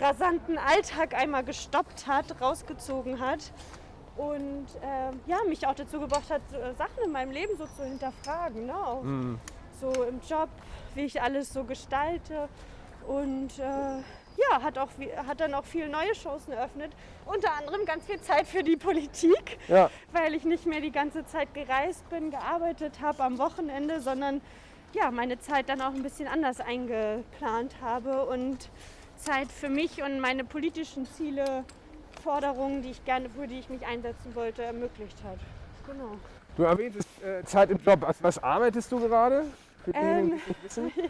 rasanten 0.01 0.57
Alltag 0.57 1.13
einmal 1.13 1.44
gestoppt 1.44 2.07
hat, 2.07 2.41
rausgezogen 2.41 3.19
hat 3.19 3.51
und 4.17 4.65
ähm, 4.81 5.19
ja, 5.27 5.38
mich 5.47 5.65
auch 5.67 5.75
dazu 5.75 6.00
gebracht 6.00 6.29
hat, 6.29 6.41
äh, 6.53 6.73
Sachen 6.73 7.03
in 7.05 7.12
meinem 7.12 7.31
Leben 7.31 7.55
so 7.57 7.65
zu 7.65 7.83
hinterfragen. 7.83 8.65
Ne? 8.65 8.75
Auch 8.75 9.03
so 9.79 10.03
im 10.03 10.19
Job, 10.27 10.50
wie 10.95 11.01
ich 11.01 11.21
alles 11.21 11.53
so 11.53 11.63
gestalte 11.63 12.50
und 13.07 13.59
äh, 13.59 14.01
ja, 14.39 14.62
hat, 14.62 14.77
auch, 14.77 14.89
hat 15.27 15.39
dann 15.39 15.53
auch 15.53 15.65
viele 15.65 15.89
neue 15.89 16.13
Chancen 16.13 16.53
eröffnet. 16.53 16.91
Unter 17.25 17.53
anderem 17.53 17.86
ganz 17.86 18.06
viel 18.06 18.19
Zeit 18.21 18.47
für 18.47 18.63
die 18.63 18.77
Politik 18.77 19.58
Ja, 19.67 19.89
weil 20.12 20.34
ich 20.34 20.43
nicht 20.43 20.65
mehr 20.65 20.81
die 20.81 20.91
ganze 20.91 21.25
Zeit 21.25 21.53
gereist 21.53 22.10
bin, 22.10 22.31
gearbeitet 22.31 23.01
habe 23.01 23.24
am 23.24 23.38
Wochenende, 23.38 24.01
sondern 24.01 24.41
ja, 24.93 25.12
meine 25.12 25.39
Zeit 25.39 25.69
dann 25.69 25.81
auch 25.81 25.93
ein 25.93 26.03
bisschen 26.03 26.27
anders 26.27 26.60
eingeplant 26.60 27.75
habe 27.81 28.25
und 28.25 28.69
Zeit 29.17 29.51
für 29.51 29.69
mich 29.69 30.01
und 30.01 30.19
meine 30.19 30.43
politischen 30.43 31.05
Ziele, 31.05 31.63
Forderungen, 32.24 32.81
die 32.81 32.91
ich 32.91 33.05
gerne, 33.05 33.29
für 33.29 33.48
die 33.48 33.60
ich 33.60 33.69
mich 33.69 33.86
einsetzen 33.86 34.34
wollte, 34.36 34.63
ermöglicht 34.63 35.17
hat. 35.24 35.39
Genau. 35.86 36.17
du 36.55 36.63
erwähntest 36.63 37.08
äh, 37.24 37.43
Zeit 37.43 37.72
im 37.72 37.77
Job. 37.77 38.01
Was, 38.01 38.22
was 38.22 38.43
arbeitest 38.43 38.91
du 38.91 39.00
gerade? 39.00 39.46
Wissen? 40.63 40.91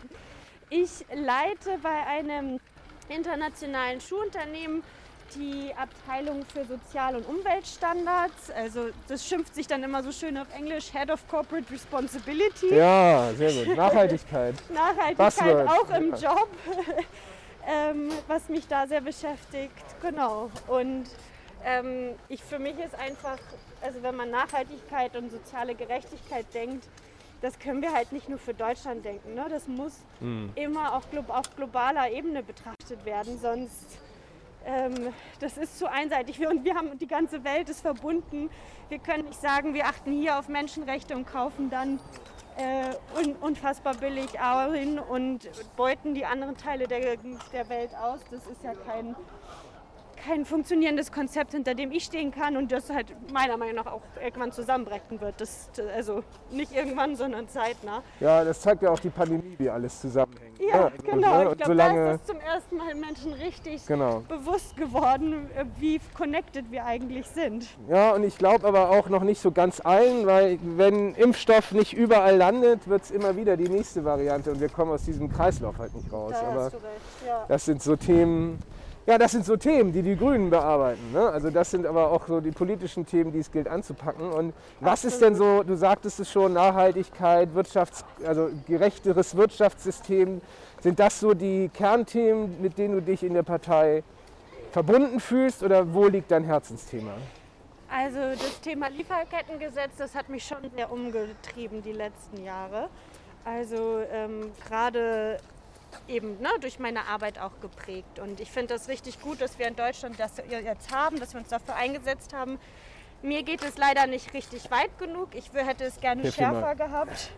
Ich 0.71 1.03
leite 1.11 1.79
bei 1.81 2.05
einem 2.05 2.59
internationalen 3.09 4.01
Schuhunternehmen 4.01 4.83
die 5.35 5.71
Abteilung 5.75 6.45
für 6.45 6.65
Sozial- 6.65 7.15
und 7.15 7.27
Umweltstandards. 7.27 8.51
Also 8.51 8.89
das 9.07 9.25
schimpft 9.25 9.53
sich 9.55 9.67
dann 9.67 9.83
immer 9.83 10.03
so 10.03 10.11
schön 10.11 10.37
auf 10.37 10.47
Englisch 10.55 10.91
Head 10.91 11.11
of 11.11 11.27
Corporate 11.27 11.71
Responsibility. 11.71 12.73
Ja, 12.73 13.31
sehr 13.33 13.51
gut. 13.51 13.75
Nachhaltigkeit. 13.75 14.55
Nachhaltigkeit 14.73 15.67
auch 15.67 15.89
im 15.95 16.11
Job, 16.15 16.49
ähm, 17.67 18.11
was 18.27 18.49
mich 18.49 18.67
da 18.67 18.87
sehr 18.87 19.01
beschäftigt. 19.01 19.73
Genau. 20.01 20.49
Und 20.67 21.05
ähm, 21.65 22.15
ich, 22.27 22.43
für 22.43 22.59
mich 22.59 22.77
ist 22.79 22.95
einfach, 22.95 23.37
also 23.81 24.01
wenn 24.01 24.15
man 24.15 24.31
Nachhaltigkeit 24.31 25.15
und 25.15 25.31
soziale 25.31 25.75
Gerechtigkeit 25.75 26.45
denkt, 26.53 26.85
das 27.41 27.57
können 27.59 27.81
wir 27.81 27.93
halt 27.93 28.11
nicht 28.11 28.29
nur 28.29 28.39
für 28.39 28.53
Deutschland 28.53 29.05
denken. 29.05 29.33
Ne? 29.33 29.45
Das 29.49 29.67
muss 29.67 29.93
immer 30.55 30.93
auch 30.93 31.03
auf 31.29 31.55
globaler 31.55 32.11
Ebene 32.11 32.43
betrachtet 32.43 33.05
werden, 33.05 33.39
sonst 33.39 33.99
ähm, 34.65 35.13
das 35.39 35.57
ist 35.57 35.79
zu 35.79 35.89
einseitig. 35.89 36.39
Wir, 36.39 36.49
und 36.49 36.63
wir 36.63 36.75
haben 36.75 36.97
die 36.97 37.07
ganze 37.07 37.43
Welt 37.43 37.69
ist 37.69 37.81
verbunden. 37.81 38.49
Wir 38.89 38.99
können 38.99 39.25
nicht 39.25 39.41
sagen, 39.41 39.73
wir 39.73 39.85
achten 39.85 40.11
hier 40.11 40.37
auf 40.37 40.47
Menschenrechte 40.47 41.15
und 41.15 41.25
kaufen 41.25 41.69
dann 41.69 41.99
äh, 42.57 42.93
un, 43.17 43.35
unfassbar 43.35 43.95
billig 43.95 44.39
ein 44.39 44.99
und 44.99 45.49
beuten 45.77 46.13
die 46.13 46.25
anderen 46.25 46.57
Teile 46.57 46.87
der, 46.87 47.17
der 47.53 47.69
Welt 47.69 47.95
aus. 47.95 48.19
Das 48.31 48.45
ist 48.47 48.63
ja 48.63 48.73
kein 48.73 49.15
kein 50.25 50.45
funktionierendes 50.45 51.11
Konzept, 51.11 51.53
hinter 51.53 51.75
dem 51.75 51.91
ich 51.91 52.03
stehen 52.03 52.31
kann 52.31 52.57
und 52.57 52.71
das 52.71 52.89
halt 52.89 53.15
meiner 53.31 53.57
Meinung 53.57 53.75
nach 53.75 53.87
auch 53.87 54.01
irgendwann 54.21 54.51
zusammenbrechen 54.51 55.21
wird. 55.21 55.39
Das, 55.39 55.69
also 55.95 56.23
nicht 56.51 56.71
irgendwann, 56.71 57.15
sondern 57.15 57.47
zeitnah. 57.47 58.03
Ja, 58.19 58.43
das 58.43 58.61
zeigt 58.61 58.81
ja 58.81 58.91
auch 58.91 58.99
die 58.99 59.09
Pandemie, 59.09 59.55
wie 59.57 59.69
alles 59.69 59.99
zusammenhängt. 60.01 60.59
Ja, 60.59 60.67
ja 60.67 60.83
also, 60.85 60.97
genau. 61.03 61.43
Ne? 61.43 61.51
Ich 61.51 61.57
glaube, 61.57 61.75
da 61.75 62.11
ist 62.11 62.21
es 62.21 62.27
zum 62.27 62.39
ersten 62.39 62.77
Mal 62.77 62.95
Menschen 62.95 63.33
richtig 63.33 63.85
genau. 63.85 64.23
bewusst 64.27 64.75
geworden, 64.75 65.49
wie 65.77 65.99
connected 66.15 66.71
wir 66.71 66.85
eigentlich 66.85 67.27
sind. 67.27 67.67
Ja, 67.87 68.11
und 68.11 68.23
ich 68.23 68.37
glaube 68.37 68.67
aber 68.67 68.89
auch 68.89 69.09
noch 69.09 69.23
nicht 69.23 69.41
so 69.41 69.51
ganz 69.51 69.79
allen, 69.83 70.25
weil 70.25 70.59
wenn 70.61 71.15
Impfstoff 71.15 71.71
nicht 71.71 71.93
überall 71.93 72.35
landet, 72.35 72.87
wird 72.87 73.03
es 73.03 73.11
immer 73.11 73.35
wieder 73.35 73.57
die 73.57 73.69
nächste 73.69 74.03
Variante 74.03 74.51
und 74.51 74.59
wir 74.59 74.69
kommen 74.69 74.91
aus 74.91 75.03
diesem 75.03 75.31
Kreislauf 75.31 75.77
halt 75.77 75.93
nicht 75.95 76.11
raus. 76.11 76.33
Da 76.33 76.47
aber 76.47 76.71
ja. 77.25 77.45
das 77.47 77.65
sind 77.65 77.81
so 77.81 77.95
Themen, 77.95 78.59
ja, 79.09 79.17
das 79.17 79.31
sind 79.31 79.43
so 79.43 79.57
Themen, 79.57 79.91
die 79.91 80.03
die 80.03 80.15
Grünen 80.15 80.51
bearbeiten. 80.51 81.11
Ne? 81.11 81.27
Also 81.29 81.49
das 81.49 81.71
sind 81.71 81.87
aber 81.87 82.11
auch 82.11 82.27
so 82.27 82.41
die 82.41 82.51
politischen 82.51 83.07
Themen, 83.07 83.31
die 83.31 83.39
es 83.39 83.51
gilt 83.51 83.67
anzupacken. 83.67 84.29
Und 84.31 84.53
was 84.81 85.03
ist 85.03 85.19
denn 85.19 85.33
so, 85.33 85.63
du 85.63 85.75
sagtest 85.75 86.19
es 86.19 86.31
schon, 86.31 86.53
Nachhaltigkeit, 86.53 87.49
Wirtschafts-, 87.55 88.03
also 88.23 88.51
gerechteres 88.67 89.35
Wirtschaftssystem, 89.35 90.41
sind 90.81 90.99
das 90.99 91.19
so 91.19 91.33
die 91.33 91.71
Kernthemen, 91.73 92.61
mit 92.61 92.77
denen 92.77 92.93
du 92.93 93.01
dich 93.01 93.23
in 93.23 93.33
der 93.33 93.41
Partei 93.41 94.03
verbunden 94.71 95.19
fühlst 95.19 95.63
oder 95.63 95.91
wo 95.91 96.05
liegt 96.05 96.29
dein 96.29 96.43
Herzensthema? 96.43 97.13
Also 97.89 98.19
das 98.19 98.61
Thema 98.61 98.89
Lieferkettengesetz, 98.89 99.95
das 99.97 100.13
hat 100.13 100.29
mich 100.29 100.45
schon 100.45 100.69
sehr 100.75 100.91
umgetrieben 100.91 101.81
die 101.81 101.93
letzten 101.93 102.43
Jahre. 102.43 102.89
Also 103.43 104.01
ähm, 104.11 104.51
gerade 104.67 105.39
eben 106.07 106.39
ne, 106.41 106.49
durch 106.61 106.79
meine 106.79 107.05
Arbeit 107.05 107.39
auch 107.39 107.59
geprägt. 107.61 108.19
Und 108.19 108.39
ich 108.39 108.51
finde 108.51 108.73
das 108.73 108.87
richtig 108.87 109.21
gut, 109.21 109.41
dass 109.41 109.59
wir 109.59 109.67
in 109.67 109.75
Deutschland 109.75 110.19
das 110.19 110.33
jetzt 110.49 110.93
haben, 110.93 111.19
dass 111.19 111.33
wir 111.33 111.41
uns 111.41 111.49
dafür 111.49 111.75
eingesetzt 111.75 112.33
haben. 112.33 112.59
Mir 113.21 113.43
geht 113.43 113.63
es 113.63 113.77
leider 113.77 114.07
nicht 114.07 114.33
richtig 114.33 114.71
weit 114.71 114.97
genug. 114.97 115.35
Ich 115.35 115.51
hätte 115.53 115.83
es 115.83 115.99
gerne 115.99 116.21
Hilf 116.21 116.35
schärfer 116.35 116.75
gehabt. 116.75 117.31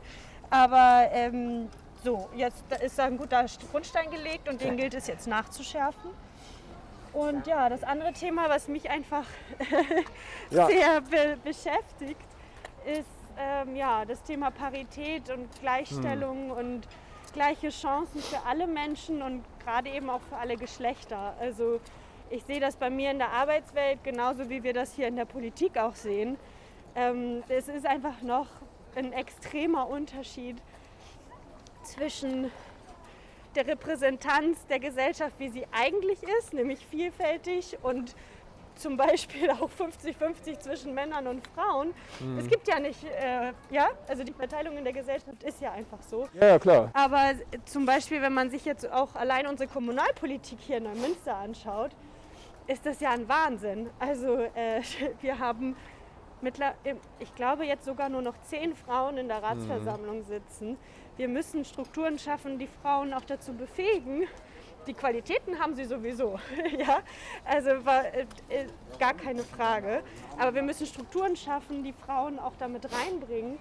Aber 0.49 1.09
ähm, 1.11 1.69
so, 2.03 2.29
jetzt 2.35 2.63
ist 2.83 2.99
da 2.99 3.05
ein 3.05 3.17
guter 3.17 3.45
Grundstein 3.71 4.11
gelegt 4.11 4.49
und 4.49 4.61
den 4.61 4.77
gilt 4.77 4.93
es 4.93 5.07
jetzt 5.07 5.27
nachzuschärfen. 5.27 6.11
Und 7.13 7.45
ja, 7.45 7.67
das 7.69 7.83
andere 7.83 8.13
Thema, 8.13 8.49
was 8.49 8.67
mich 8.67 8.89
einfach 8.89 9.25
ja. 10.49 10.67
sehr 10.67 11.01
be 11.01 11.37
beschäftigt, 11.43 12.27
ist 12.85 13.05
ähm, 13.37 13.75
ja, 13.75 14.05
das 14.05 14.23
Thema 14.23 14.51
Parität 14.51 15.29
und 15.29 15.49
Gleichstellung 15.59 16.51
hm. 16.51 16.57
und 16.57 16.87
gleiche 17.33 17.69
Chancen 17.69 18.21
für 18.21 18.45
alle 18.45 18.67
Menschen 18.67 19.21
und 19.21 19.43
gerade 19.63 19.89
eben 19.89 20.09
auch 20.09 20.21
für 20.21 20.37
alle 20.37 20.57
Geschlechter. 20.57 21.35
Also 21.39 21.79
ich 22.29 22.43
sehe 22.43 22.59
das 22.59 22.75
bei 22.75 22.89
mir 22.89 23.11
in 23.11 23.17
der 23.17 23.31
Arbeitswelt 23.31 24.03
genauso 24.03 24.49
wie 24.49 24.63
wir 24.63 24.73
das 24.73 24.93
hier 24.93 25.07
in 25.07 25.15
der 25.15 25.25
Politik 25.25 25.77
auch 25.77 25.95
sehen. 25.95 26.37
Ähm, 26.95 27.43
es 27.47 27.67
ist 27.67 27.85
einfach 27.85 28.21
noch 28.21 28.47
ein 28.95 29.13
extremer 29.13 29.87
Unterschied 29.87 30.57
zwischen 31.83 32.51
der 33.55 33.67
Repräsentanz 33.67 34.65
der 34.67 34.79
Gesellschaft, 34.79 35.33
wie 35.39 35.49
sie 35.49 35.65
eigentlich 35.71 36.19
ist, 36.39 36.53
nämlich 36.53 36.85
vielfältig 36.85 37.77
und 37.81 38.15
zum 38.81 38.97
Beispiel 38.97 39.49
auch 39.61 39.69
50-50 39.69 40.59
zwischen 40.59 40.93
Männern 40.93 41.27
und 41.27 41.47
Frauen. 41.47 41.93
Mhm. 42.19 42.39
Es 42.39 42.47
gibt 42.47 42.67
ja 42.67 42.79
nicht, 42.79 43.03
äh, 43.03 43.53
ja, 43.69 43.89
also 44.07 44.23
die 44.23 44.33
Verteilung 44.33 44.77
in 44.77 44.83
der 44.83 44.93
Gesellschaft 44.93 45.43
ist 45.43 45.61
ja 45.61 45.71
einfach 45.71 46.01
so. 46.01 46.27
Ja, 46.33 46.47
ja, 46.47 46.59
klar. 46.59 46.89
Aber 46.93 47.31
zum 47.65 47.85
Beispiel, 47.85 48.21
wenn 48.21 48.33
man 48.33 48.49
sich 48.49 48.65
jetzt 48.65 48.91
auch 48.91 49.15
allein 49.15 49.47
unsere 49.47 49.69
Kommunalpolitik 49.69 50.59
hier 50.59 50.77
in 50.77 50.83
Neumünster 50.83 51.35
anschaut, 51.35 51.91
ist 52.67 52.85
das 52.85 52.99
ja 52.99 53.11
ein 53.11 53.27
Wahnsinn. 53.27 53.89
Also 53.99 54.37
äh, 54.55 54.81
wir 55.21 55.39
haben 55.39 55.75
ich 57.19 57.35
glaube 57.35 57.65
jetzt 57.65 57.85
sogar 57.85 58.09
nur 58.09 58.23
noch 58.23 58.33
zehn 58.41 58.73
Frauen 58.73 59.17
in 59.17 59.27
der 59.27 59.43
Ratsversammlung 59.43 60.19
mhm. 60.19 60.23
Wir 61.21 61.27
müssen 61.27 61.63
Strukturen 61.63 62.17
schaffen, 62.17 62.57
die 62.57 62.67
Frauen 62.81 63.13
auch 63.13 63.21
dazu 63.21 63.53
befähigen, 63.53 64.27
die 64.87 64.95
Qualitäten 64.95 65.59
haben 65.59 65.75
sie 65.75 65.85
sowieso, 65.85 66.39
ja, 66.79 67.01
also 67.45 67.85
war, 67.85 68.05
äh, 68.05 68.25
äh, 68.49 68.65
gar 68.97 69.13
keine 69.13 69.43
Frage. 69.43 70.01
Aber 70.39 70.55
wir 70.55 70.63
müssen 70.63 70.87
Strukturen 70.87 71.35
schaffen, 71.35 71.83
die 71.83 71.93
Frauen 71.93 72.39
auch 72.39 72.53
damit 72.57 72.87
reinbringen. 72.91 73.59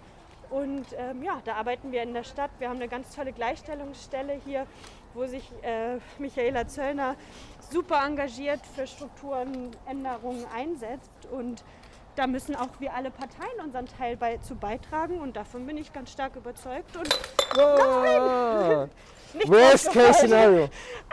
Und 0.48 0.86
ähm, 0.96 1.22
ja, 1.22 1.42
da 1.44 1.56
arbeiten 1.56 1.92
wir 1.92 2.02
in 2.02 2.14
der 2.14 2.24
Stadt. 2.24 2.50
Wir 2.60 2.70
haben 2.70 2.76
eine 2.76 2.88
ganz 2.88 3.14
tolle 3.14 3.34
Gleichstellungsstelle 3.34 4.40
hier, 4.46 4.66
wo 5.12 5.26
sich 5.26 5.46
äh, 5.60 5.98
Michaela 6.18 6.66
Zöllner 6.66 7.14
super 7.70 8.02
engagiert 8.06 8.60
für 8.74 8.86
Strukturenänderungen 8.86 10.46
einsetzt. 10.56 11.28
Und 11.30 11.62
da 12.20 12.26
müssen 12.26 12.54
auch 12.54 12.68
wir 12.80 12.92
alle 12.92 13.10
Parteien 13.10 13.64
unseren 13.64 13.86
Teil 13.86 14.14
bei, 14.14 14.36
zu 14.36 14.54
beitragen 14.54 15.20
und 15.20 15.36
davon 15.36 15.66
bin 15.66 15.78
ich 15.78 15.90
ganz 15.90 16.12
stark 16.12 16.36
überzeugt. 16.36 16.94
Und 16.94 17.08
oh. 17.56 18.86
Worst 19.48 19.90
Case 19.90 20.18
Scenario. 20.18 20.68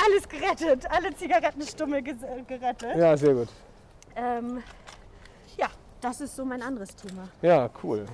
Alles 0.06 0.28
gerettet, 0.28 0.86
alle 0.92 1.16
Zigarettenstummel 1.16 2.04
gerettet. 2.04 2.98
Ja, 2.98 3.16
sehr 3.16 3.34
gut. 3.36 3.48
Ähm, 4.18 4.62
ja, 5.56 5.68
das 6.02 6.20
ist 6.20 6.36
so 6.36 6.44
mein 6.44 6.62
anderes 6.62 6.94
Thema. 6.94 7.30
Ja, 7.42 7.70
cool. 7.82 8.06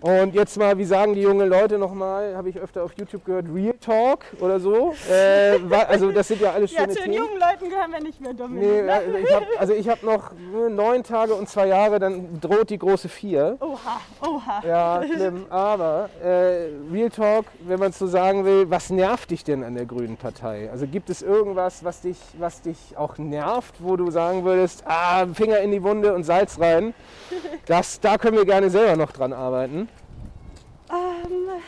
Und 0.00 0.34
jetzt 0.34 0.56
mal, 0.58 0.76
wie 0.78 0.84
sagen 0.84 1.14
die 1.14 1.22
jungen 1.22 1.48
Leute 1.48 1.78
nochmal, 1.78 2.36
habe 2.36 2.48
ich 2.48 2.58
öfter 2.58 2.82
auf 2.82 2.92
YouTube 2.96 3.24
gehört, 3.24 3.46
Real 3.54 3.74
Talk 3.80 4.24
oder 4.40 4.58
so. 4.58 4.94
Äh, 5.10 5.58
also 5.88 6.10
das 6.10 6.28
sind 6.28 6.40
ja 6.40 6.52
alles 6.52 6.70
schöne 6.70 6.88
Ja, 6.88 6.88
zu 6.88 7.02
den 7.02 7.12
jungen 7.12 7.38
Leuten 7.38 7.70
gehören 7.70 7.92
wir 7.92 8.00
nicht 8.00 8.20
mehr, 8.20 8.34
Dominik. 8.34 8.62
Nee, 8.62 8.80
äh, 8.80 9.20
ich 9.20 9.34
hab, 9.34 9.44
also 9.58 9.72
ich 9.72 9.88
habe 9.88 10.04
noch 10.04 10.32
neun 10.70 11.04
Tage 11.04 11.34
und 11.34 11.48
zwei 11.48 11.68
Jahre, 11.68 11.98
dann 11.98 12.40
droht 12.40 12.70
die 12.70 12.78
große 12.78 13.08
Vier. 13.08 13.56
Oha, 13.60 14.00
oha. 14.20 14.62
Ja, 14.66 15.02
schlimm. 15.04 15.46
Aber 15.50 16.10
äh, 16.22 16.68
Real 16.92 17.10
Talk, 17.10 17.46
wenn 17.60 17.78
man 17.78 17.90
es 17.90 17.98
so 17.98 18.06
sagen 18.06 18.44
will, 18.44 18.70
was 18.70 18.90
nervt 18.90 19.30
dich 19.30 19.44
denn 19.44 19.62
an 19.62 19.74
der 19.74 19.86
Grünen 19.86 20.16
Partei? 20.16 20.68
Also 20.70 20.86
gibt 20.86 21.10
es 21.10 21.22
irgendwas, 21.22 21.84
was 21.84 22.00
dich, 22.00 22.18
was 22.38 22.62
dich 22.62 22.96
auch 22.96 23.18
nervt, 23.18 23.76
wo 23.78 23.96
du 23.96 24.10
sagen 24.10 24.44
würdest, 24.44 24.82
ah, 24.86 25.26
Finger 25.32 25.58
in 25.58 25.70
die 25.70 25.82
Wunde 25.82 26.14
und 26.14 26.24
Salz 26.24 26.58
rein? 26.58 26.94
Das, 27.66 28.00
da 28.00 28.18
können 28.18 28.36
wir 28.36 28.44
gerne 28.44 28.70
selber 28.70 28.96
noch 28.96 29.12
dran 29.12 29.32
arbeiten. 29.62 29.88
Ähm, 30.90 31.62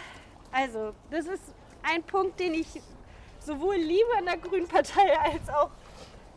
also, 0.53 0.93
das 1.11 1.27
ist 1.27 1.55
ein 1.83 2.03
Punkt, 2.03 2.39
den 2.41 2.55
ich 2.55 2.67
sowohl 3.41 3.77
liebe 3.77 4.09
in 4.19 4.27
der 4.27 4.37
Grünen 4.37 4.69
Partei 4.69 5.19
als 5.19 5.49
auch 5.51 5.71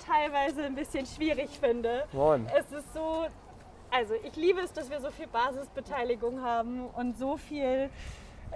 teilweise 0.06 0.64
ein 0.64 0.76
bisschen 0.76 1.06
schwierig 1.06 1.50
finde. 1.60 2.06
Moin. 2.14 2.48
Es 2.56 2.72
ist 2.72 2.94
so, 2.94 3.26
also 3.92 4.14
ich 4.24 4.36
liebe 4.36 4.60
es, 4.62 4.74
dass 4.74 4.90
wir 4.90 5.00
so 5.02 5.12
viel 5.12 5.28
Basisbeteiligung 5.28 6.42
haben 6.42 6.88
und 6.88 7.18
so 7.18 7.38
viel 7.38 7.90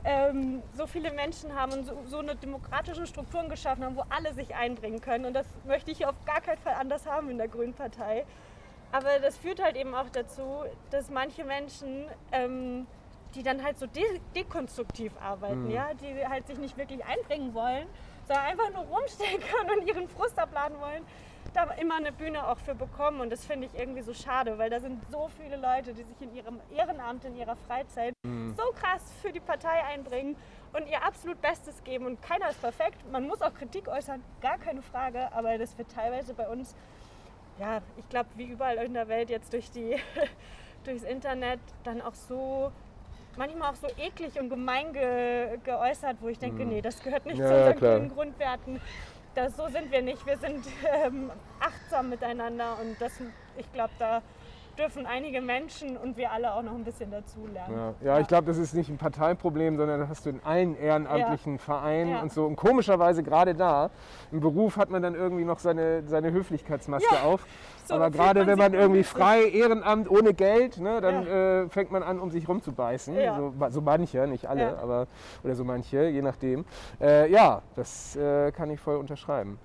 ähm, 0.05 0.63
so 0.73 0.87
viele 0.87 1.11
Menschen 1.11 1.53
haben 1.53 1.73
und 1.73 1.85
so, 1.85 1.97
so 2.07 2.19
eine 2.19 2.35
demokratische 2.35 3.05
Strukturen 3.05 3.49
geschaffen 3.49 3.83
haben, 3.83 3.97
wo 3.97 4.03
alle 4.09 4.33
sich 4.33 4.55
einbringen 4.55 5.01
können. 5.01 5.25
Und 5.25 5.33
das 5.33 5.45
möchte 5.65 5.91
ich 5.91 6.05
auf 6.05 6.15
gar 6.25 6.39
keinen 6.39 6.59
Fall 6.59 6.75
anders 6.79 7.05
haben 7.05 7.29
in 7.29 7.37
der 7.37 7.49
Grünen 7.49 7.73
Partei. 7.73 8.25
Aber 8.91 9.19
das 9.19 9.37
führt 9.37 9.63
halt 9.63 9.75
eben 9.75 9.95
auch 9.95 10.09
dazu, 10.09 10.63
dass 10.89 11.09
manche 11.09 11.43
Menschen 11.45 12.07
ähm, 12.31 12.87
die 13.35 13.43
dann 13.43 13.63
halt 13.63 13.77
so 13.77 13.87
de 13.87 14.03
dekonstruktiv 14.35 15.13
arbeiten, 15.21 15.65
mhm. 15.65 15.71
ja, 15.71 15.93
die 15.93 16.27
halt 16.27 16.47
sich 16.47 16.57
nicht 16.57 16.77
wirklich 16.77 17.03
einbringen 17.05 17.53
wollen, 17.53 17.87
sondern 18.27 18.45
einfach 18.45 18.69
nur 18.71 18.83
rumstehen 18.83 19.41
können 19.41 19.79
und 19.79 19.87
ihren 19.87 20.07
Frust 20.07 20.37
abladen 20.37 20.79
wollen, 20.79 21.03
da 21.53 21.63
immer 21.73 21.95
eine 21.95 22.11
Bühne 22.11 22.47
auch 22.47 22.57
für 22.57 22.75
bekommen. 22.75 23.21
Und 23.21 23.29
das 23.29 23.45
finde 23.45 23.67
ich 23.67 23.79
irgendwie 23.79 24.01
so 24.01 24.13
schade, 24.13 24.57
weil 24.57 24.69
da 24.69 24.79
sind 24.79 25.01
so 25.09 25.29
viele 25.39 25.57
Leute, 25.57 25.93
die 25.93 26.03
sich 26.03 26.21
in 26.21 26.33
ihrem 26.35 26.59
Ehrenamt, 26.75 27.25
in 27.25 27.35
ihrer 27.35 27.55
Freizeit 27.55 28.13
mhm. 28.23 28.53
so 28.55 28.63
krass 28.79 29.03
für 29.21 29.31
die 29.31 29.39
Partei 29.39 29.83
einbringen 29.85 30.35
und 30.73 30.87
ihr 30.87 31.03
absolut 31.03 31.41
Bestes 31.41 31.83
geben. 31.83 32.05
Und 32.05 32.21
keiner 32.21 32.49
ist 32.49 32.61
perfekt. 32.61 32.97
Man 33.11 33.27
muss 33.27 33.41
auch 33.41 33.53
Kritik 33.53 33.87
äußern, 33.87 34.23
gar 34.41 34.57
keine 34.57 34.81
Frage, 34.81 35.31
aber 35.33 35.57
das 35.57 35.77
wird 35.77 35.91
teilweise 35.91 36.33
bei 36.33 36.47
uns, 36.47 36.75
ja, 37.61 37.81
ich 37.95 38.09
glaube, 38.09 38.29
wie 38.35 38.45
überall 38.45 38.77
in 38.77 38.95
der 38.95 39.07
Welt 39.07 39.29
jetzt 39.29 39.53
durch 39.53 39.69
die 39.69 39.95
durchs 40.83 41.03
Internet 41.03 41.59
dann 41.83 42.01
auch 42.01 42.15
so 42.15 42.71
manchmal 43.37 43.71
auch 43.71 43.75
so 43.75 43.87
eklig 43.97 44.39
und 44.39 44.49
gemein 44.49 44.91
ge 44.93 45.59
geäußert, 45.63 46.17
wo 46.21 46.27
ich 46.27 46.39
denke, 46.39 46.63
mhm. 46.63 46.69
nee, 46.69 46.81
das 46.81 47.01
gehört 47.01 47.25
nicht 47.25 47.37
ja, 47.37 47.47
zu 47.47 47.53
unseren 47.53 47.77
grünen 47.77 48.09
Grundwerten. 48.09 48.81
Das, 49.35 49.55
so 49.55 49.67
sind 49.69 49.91
wir 49.91 50.01
nicht. 50.01 50.25
Wir 50.25 50.37
sind 50.37 50.65
ähm, 51.05 51.31
achtsam 51.59 52.09
miteinander 52.09 52.77
und 52.81 52.99
das, 52.99 53.13
ich 53.57 53.71
glaube, 53.71 53.93
da 53.99 54.23
dürfen 54.77 55.05
einige 55.05 55.41
Menschen 55.41 55.97
und 55.97 56.17
wir 56.17 56.31
alle 56.31 56.53
auch 56.53 56.61
noch 56.61 56.73
ein 56.73 56.83
bisschen 56.83 57.11
dazulernen. 57.11 57.93
Ja, 58.01 58.13
ja 58.13 58.19
ich 58.19 58.27
glaube, 58.27 58.47
das 58.47 58.57
ist 58.57 58.73
nicht 58.73 58.89
ein 58.89 58.97
Parteiproblem, 58.97 59.77
sondern 59.77 59.99
das 59.99 60.09
hast 60.09 60.25
du 60.25 60.29
in 60.31 60.41
allen 60.43 60.75
ehrenamtlichen 60.77 61.59
Vereinen 61.59 62.11
Ja. 62.11 62.21
und 62.21 62.31
so. 62.31 62.45
Und 62.45 62.55
komischerweise 62.55 63.23
gerade 63.23 63.55
da, 63.55 63.89
im 64.31 64.39
Beruf 64.39 64.77
hat 64.77 64.89
man 64.89 65.01
dann 65.01 65.15
irgendwie 65.15 65.45
noch 65.45 65.59
seine, 65.59 66.03
seine 66.07 66.31
Höflichkeitsmaske 66.31 67.15
Ja. 67.15 67.23
auf. 67.23 67.45
So, 67.85 67.95
Aber 67.95 68.11
gerade 68.11 68.45
wenn 68.47 68.57
man 68.57 68.73
irgendwie 68.73 69.03
frei, 69.03 69.43
Ehrenamt, 69.43 70.09
ohne 70.09 70.33
Geld, 70.33 70.79
ne, 70.79 71.01
dann 71.01 71.27
äh, 71.27 71.69
fängt 71.69 71.91
man 71.91 72.03
an, 72.03 72.19
um 72.19 72.29
sich 72.29 72.47
rumzubeißen. 72.47 73.15
Ja. 73.15 73.35
So, 73.35 73.53
so 73.69 73.81
manche, 73.81 74.27
nicht 74.27 74.47
alle, 74.47 74.61
Ja. 74.61 74.77
aber 74.77 75.07
oder 75.43 75.55
so 75.55 75.63
manche, 75.63 76.07
je 76.07 76.21
nachdem. 76.21 76.65
Äh, 77.01 77.31
ja, 77.31 77.61
das 77.75 78.15
äh, 78.15 78.51
kann 78.51 78.69
ich 78.69 78.79
voll 78.79 78.97
unterschreiben. 78.97 79.57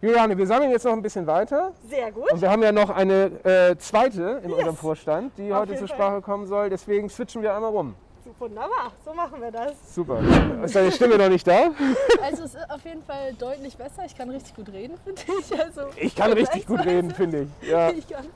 Juliane, 0.00 0.36
wir 0.36 0.46
sammeln 0.46 0.70
jetzt 0.70 0.84
noch 0.84 0.92
ein 0.92 1.02
bisschen 1.02 1.26
weiter. 1.26 1.72
Sehr 1.88 2.12
gut. 2.12 2.30
Und 2.30 2.40
wir 2.42 2.50
haben 2.50 2.62
ja 2.62 2.72
noch 2.72 2.90
eine 2.90 3.30
äh, 3.44 3.76
zweite 3.78 4.40
in 4.44 4.52
unserem 4.52 4.76
Vorstand, 4.76 5.32
die 5.38 5.52
Auf 5.52 5.60
heute 5.60 5.76
zur 5.76 5.88
Fall. 5.88 5.96
Sprache 5.96 6.20
kommen 6.22 6.46
soll. 6.46 6.68
Deswegen 6.68 7.08
switchen 7.08 7.42
wir 7.42 7.54
einmal 7.54 7.70
rum. 7.70 7.94
Wunderbar, 8.38 8.90
so 9.04 9.14
machen 9.14 9.40
wir 9.40 9.50
das. 9.52 9.72
Super. 9.94 10.18
Ist 10.64 10.74
deine 10.74 10.90
Stimme 10.90 11.16
noch 11.16 11.28
nicht 11.28 11.46
da? 11.46 11.70
Also 12.22 12.42
es 12.44 12.54
ist 12.54 12.70
auf 12.70 12.84
jeden 12.84 13.02
Fall 13.04 13.32
deutlich 13.38 13.76
besser. 13.76 14.02
Ich 14.06 14.16
kann 14.18 14.28
richtig 14.28 14.56
gut 14.56 14.70
reden, 14.72 14.96
finde 15.04 15.22
ich. 15.40 15.60
Also 15.60 15.82
Ich 15.96 16.16
kann 16.16 16.32
richtig 16.34 16.66
gut 16.66 16.84
reden, 16.84 17.12
finde 17.12 17.46
ich. 17.62 17.68
Ja. 17.68 17.90
Ich 17.96 18.08
kann. 18.08 18.26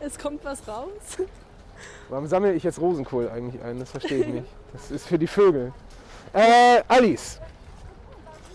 Es 0.00 0.18
kommt 0.18 0.44
was 0.44 0.60
raus. 0.68 0.88
Warum 2.10 2.26
sammle 2.26 2.52
ich 2.52 2.62
jetzt 2.62 2.78
Rosenkohl 2.80 3.30
eigentlich 3.30 3.62
ein? 3.62 3.80
Das 3.80 3.90
verstehe 3.90 4.18
ich 4.20 4.26
nicht. 4.26 4.46
Das 4.72 4.90
ist 4.90 5.06
für 5.06 5.18
die 5.18 5.26
Vögel. 5.26 5.72
Äh, 6.34 6.82
Alice. 6.86 7.40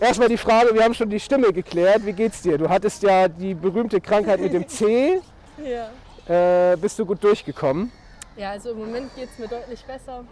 Erstmal 0.00 0.28
die 0.28 0.36
Frage, 0.36 0.74
wir 0.74 0.82
haben 0.82 0.94
schon 0.94 1.08
die 1.08 1.20
Stimme 1.20 1.52
geklärt. 1.52 2.04
Wie 2.04 2.12
geht's 2.12 2.42
dir? 2.42 2.58
Du 2.58 2.68
hattest 2.68 3.02
ja 3.02 3.28
die 3.28 3.54
berühmte 3.54 4.00
Krankheit 4.00 4.40
mit 4.40 4.52
dem 4.52 4.66
C. 4.68 5.20
Ja. 5.58 5.90
Äh, 6.72 6.76
bist 6.76 6.98
du 6.98 7.06
gut 7.06 7.22
durchgekommen? 7.22 7.92
Ja, 8.36 8.50
also 8.50 8.70
im 8.70 8.78
Moment 8.78 9.14
geht 9.14 9.28
es 9.30 9.38
mir 9.38 9.48
deutlich 9.48 9.84
besser. 9.84 10.24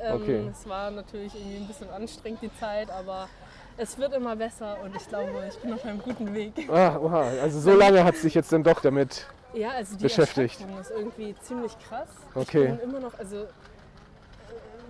Ähm, 0.00 0.14
Okay. 0.22 0.42
Es 0.52 0.68
war 0.68 0.90
natürlich 0.92 1.34
irgendwie 1.34 1.56
ein 1.56 1.66
bisschen 1.66 1.90
anstrengend 1.90 2.40
die 2.42 2.54
Zeit, 2.60 2.88
aber 2.90 3.28
es 3.76 3.98
wird 3.98 4.14
immer 4.14 4.36
besser 4.36 4.76
und 4.84 4.94
ich 4.94 5.08
glaube, 5.08 5.30
ich 5.48 5.56
bin 5.58 5.72
auf 5.72 5.84
einem 5.84 5.98
guten 6.00 6.32
Weg. 6.34 6.52
Ah, 6.70 6.96
oha. 7.00 7.22
Also 7.42 7.58
so 7.60 7.72
lange 7.72 8.04
hat 8.04 8.14
es 8.14 8.22
dich 8.22 8.34
jetzt 8.34 8.52
dann 8.52 8.62
doch 8.62 8.80
damit. 8.80 9.26
Ja, 9.54 9.70
also 9.70 9.96
die 9.96 10.04
Beschäftigt. 10.04 10.60
Erschöpfung 10.60 10.80
ist 10.80 10.90
irgendwie 10.92 11.34
ziemlich 11.42 11.72
krass. 11.88 12.08
Okay. 12.34 12.64
Ich 12.74 12.80
bin 12.80 12.90
immer 12.90 13.00
noch, 13.00 13.18
also 13.18 13.46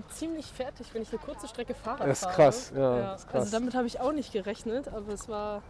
ziemlich 0.09 0.47
fertig, 0.47 0.87
wenn 0.93 1.03
ich 1.03 1.11
eine 1.11 1.19
kurze 1.19 1.49
Strecke 1.49 1.75
Fahrrad 1.75 2.07
Das 2.09 2.19
ist 2.19 2.25
fahre. 2.25 2.35
krass, 2.37 2.73
ja, 2.77 2.97
das 3.13 3.21
ist 3.21 3.29
krass. 3.31 3.41
Also 3.43 3.57
damit 3.59 3.75
habe 3.75 3.87
ich 3.87 4.01
auch 4.01 4.13
nicht 4.13 4.33
gerechnet, 4.33 4.89
aber 4.89 5.13
es 5.13 5.29
war 5.29 5.63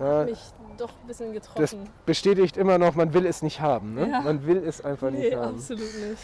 Ja, 0.00 0.24
mich 0.24 0.38
doch 0.76 0.90
ein 0.90 1.06
bisschen 1.06 1.34
das 1.34 1.48
getroffen. 1.48 1.88
bestätigt 2.06 2.56
immer 2.56 2.78
noch, 2.78 2.94
man 2.94 3.12
will 3.14 3.26
es 3.26 3.42
nicht 3.42 3.60
haben. 3.60 3.94
Ne? 3.94 4.08
Ja. 4.10 4.20
Man 4.20 4.46
will 4.46 4.62
es 4.66 4.84
einfach 4.84 5.10
nicht 5.10 5.30
Nee, 5.30 5.36
haben. 5.36 5.56
absolut 5.56 5.80
nicht. 5.80 6.22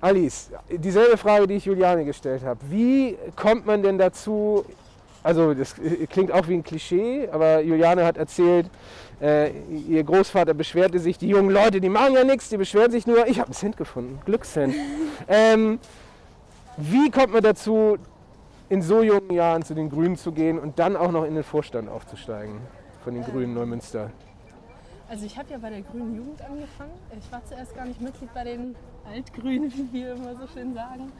Alice, 0.00 0.50
dieselbe 0.70 1.16
Frage, 1.16 1.46
die 1.46 1.54
ich 1.54 1.64
Juliane 1.64 2.04
gestellt 2.04 2.42
habe. 2.44 2.58
Wie 2.68 3.16
kommt 3.36 3.66
man 3.66 3.82
denn 3.84 3.98
dazu, 3.98 4.64
also 5.22 5.54
das 5.54 5.76
klingt 6.10 6.32
auch 6.32 6.48
wie 6.48 6.54
ein 6.54 6.64
Klischee, 6.64 7.28
aber 7.30 7.60
Juliane 7.60 8.04
hat 8.04 8.16
erzählt, 8.16 8.68
äh, 9.20 9.50
ihr 9.68 10.02
Großvater 10.02 10.54
beschwerte 10.54 10.98
sich, 10.98 11.18
die 11.18 11.28
jungen 11.28 11.50
Leute, 11.50 11.80
die 11.80 11.88
machen 11.88 12.14
ja 12.14 12.24
nichts, 12.24 12.48
die 12.48 12.56
beschweren 12.56 12.90
sich 12.90 13.06
nur, 13.06 13.28
ich 13.28 13.38
habe 13.38 13.46
einen 13.46 13.54
Cent 13.54 13.76
gefunden, 13.76 14.18
Glückscent. 14.24 14.74
ähm, 15.28 15.78
wie 16.76 17.10
kommt 17.10 17.32
man 17.32 17.42
dazu, 17.42 17.96
in 18.68 18.82
so 18.82 19.02
jungen 19.02 19.30
Jahren 19.30 19.62
zu 19.62 19.74
den 19.74 19.90
Grünen 19.90 20.16
zu 20.16 20.32
gehen 20.32 20.58
und 20.58 20.78
dann 20.78 20.96
auch 20.96 21.12
noch 21.12 21.24
in 21.24 21.34
den 21.34 21.44
Vorstand 21.44 21.88
aufzusteigen 21.88 22.60
von 23.04 23.14
den 23.14 23.24
Grünen 23.24 23.54
Neumünster? 23.54 24.10
Also 25.08 25.26
ich 25.26 25.36
habe 25.36 25.50
ja 25.50 25.58
bei 25.58 25.68
der 25.68 25.82
Grünen 25.82 26.14
Jugend 26.16 26.40
angefangen. 26.40 26.92
Ich 27.18 27.30
war 27.30 27.44
zuerst 27.44 27.74
gar 27.76 27.84
nicht 27.84 28.00
Mitglied 28.00 28.32
bei 28.32 28.44
den 28.44 28.74
Altgrünen, 29.06 29.70
wie 29.74 29.92
wir 29.92 30.14
immer 30.14 30.34
so 30.36 30.46
schön 30.46 30.72
sagen. 30.72 31.12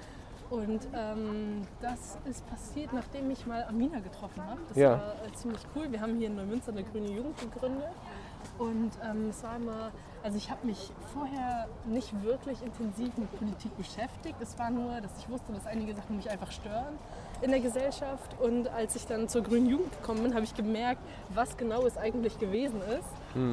Und 0.48 0.80
ähm, 0.94 1.62
das 1.80 2.18
ist 2.28 2.46
passiert, 2.48 2.92
nachdem 2.92 3.30
ich 3.30 3.46
mal 3.46 3.64
Amina 3.68 4.00
getroffen 4.00 4.42
habe. 4.46 4.60
Das 4.68 4.76
Ja. 4.76 4.90
war 4.92 5.14
äh, 5.26 5.32
ziemlich 5.34 5.60
cool. 5.74 5.90
Wir 5.90 6.00
haben 6.00 6.16
hier 6.16 6.28
in 6.28 6.36
Neumünster 6.36 6.72
eine 6.72 6.84
Grüne 6.84 7.08
Jugend 7.10 7.38
gegründet. 7.38 7.88
Und 8.58 8.90
ähm, 9.02 9.30
es 9.30 9.42
war 9.42 9.56
immer, 9.56 9.90
also 10.22 10.36
ich 10.36 10.50
habe 10.50 10.66
mich 10.66 10.92
vorher 11.12 11.68
nicht 11.86 12.22
wirklich 12.22 12.62
intensiv 12.62 13.16
mit 13.16 13.30
Politik 13.38 13.76
beschäftigt. 13.76 14.36
Es 14.40 14.58
war 14.58 14.70
nur, 14.70 15.00
dass 15.00 15.10
ich 15.18 15.28
wusste, 15.28 15.52
dass 15.52 15.66
einige 15.66 15.94
Sachen 15.94 16.16
mich 16.16 16.30
einfach 16.30 16.50
stören 16.50 16.98
in 17.40 17.50
der 17.50 17.60
Gesellschaft. 17.60 18.40
Und 18.40 18.68
als 18.68 18.96
ich 18.96 19.06
dann 19.06 19.28
zur 19.28 19.42
Grünen 19.42 19.66
Jugend 19.66 19.92
gekommen 19.92 20.22
bin, 20.22 20.34
habe 20.34 20.44
ich 20.44 20.54
gemerkt, 20.54 21.02
was 21.30 21.56
genau 21.56 21.86
es 21.86 21.96
eigentlich 21.96 22.38
gewesen 22.38 22.80
ist. 22.82 23.08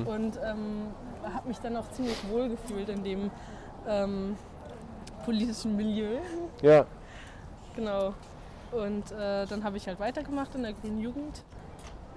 Und 0.07 0.37
ähm, 0.43 0.87
habe 1.23 1.47
mich 1.47 1.59
dann 1.59 1.75
auch 1.77 1.89
ziemlich 1.91 2.17
wohl 2.29 2.49
gefühlt 2.49 2.89
in 2.89 3.03
dem 3.03 3.31
ähm, 3.87 4.35
politischen 5.25 5.75
Milieu. 5.75 6.17
Ja, 6.61 6.85
Genau. 7.75 8.13
Und 8.71 9.11
äh, 9.11 9.45
dann 9.47 9.63
habe 9.63 9.77
ich 9.77 9.87
halt 9.87 9.99
weitergemacht 9.99 10.53
in 10.55 10.63
der 10.63 10.73
Grünen 10.73 10.99
Jugend. 10.99 11.43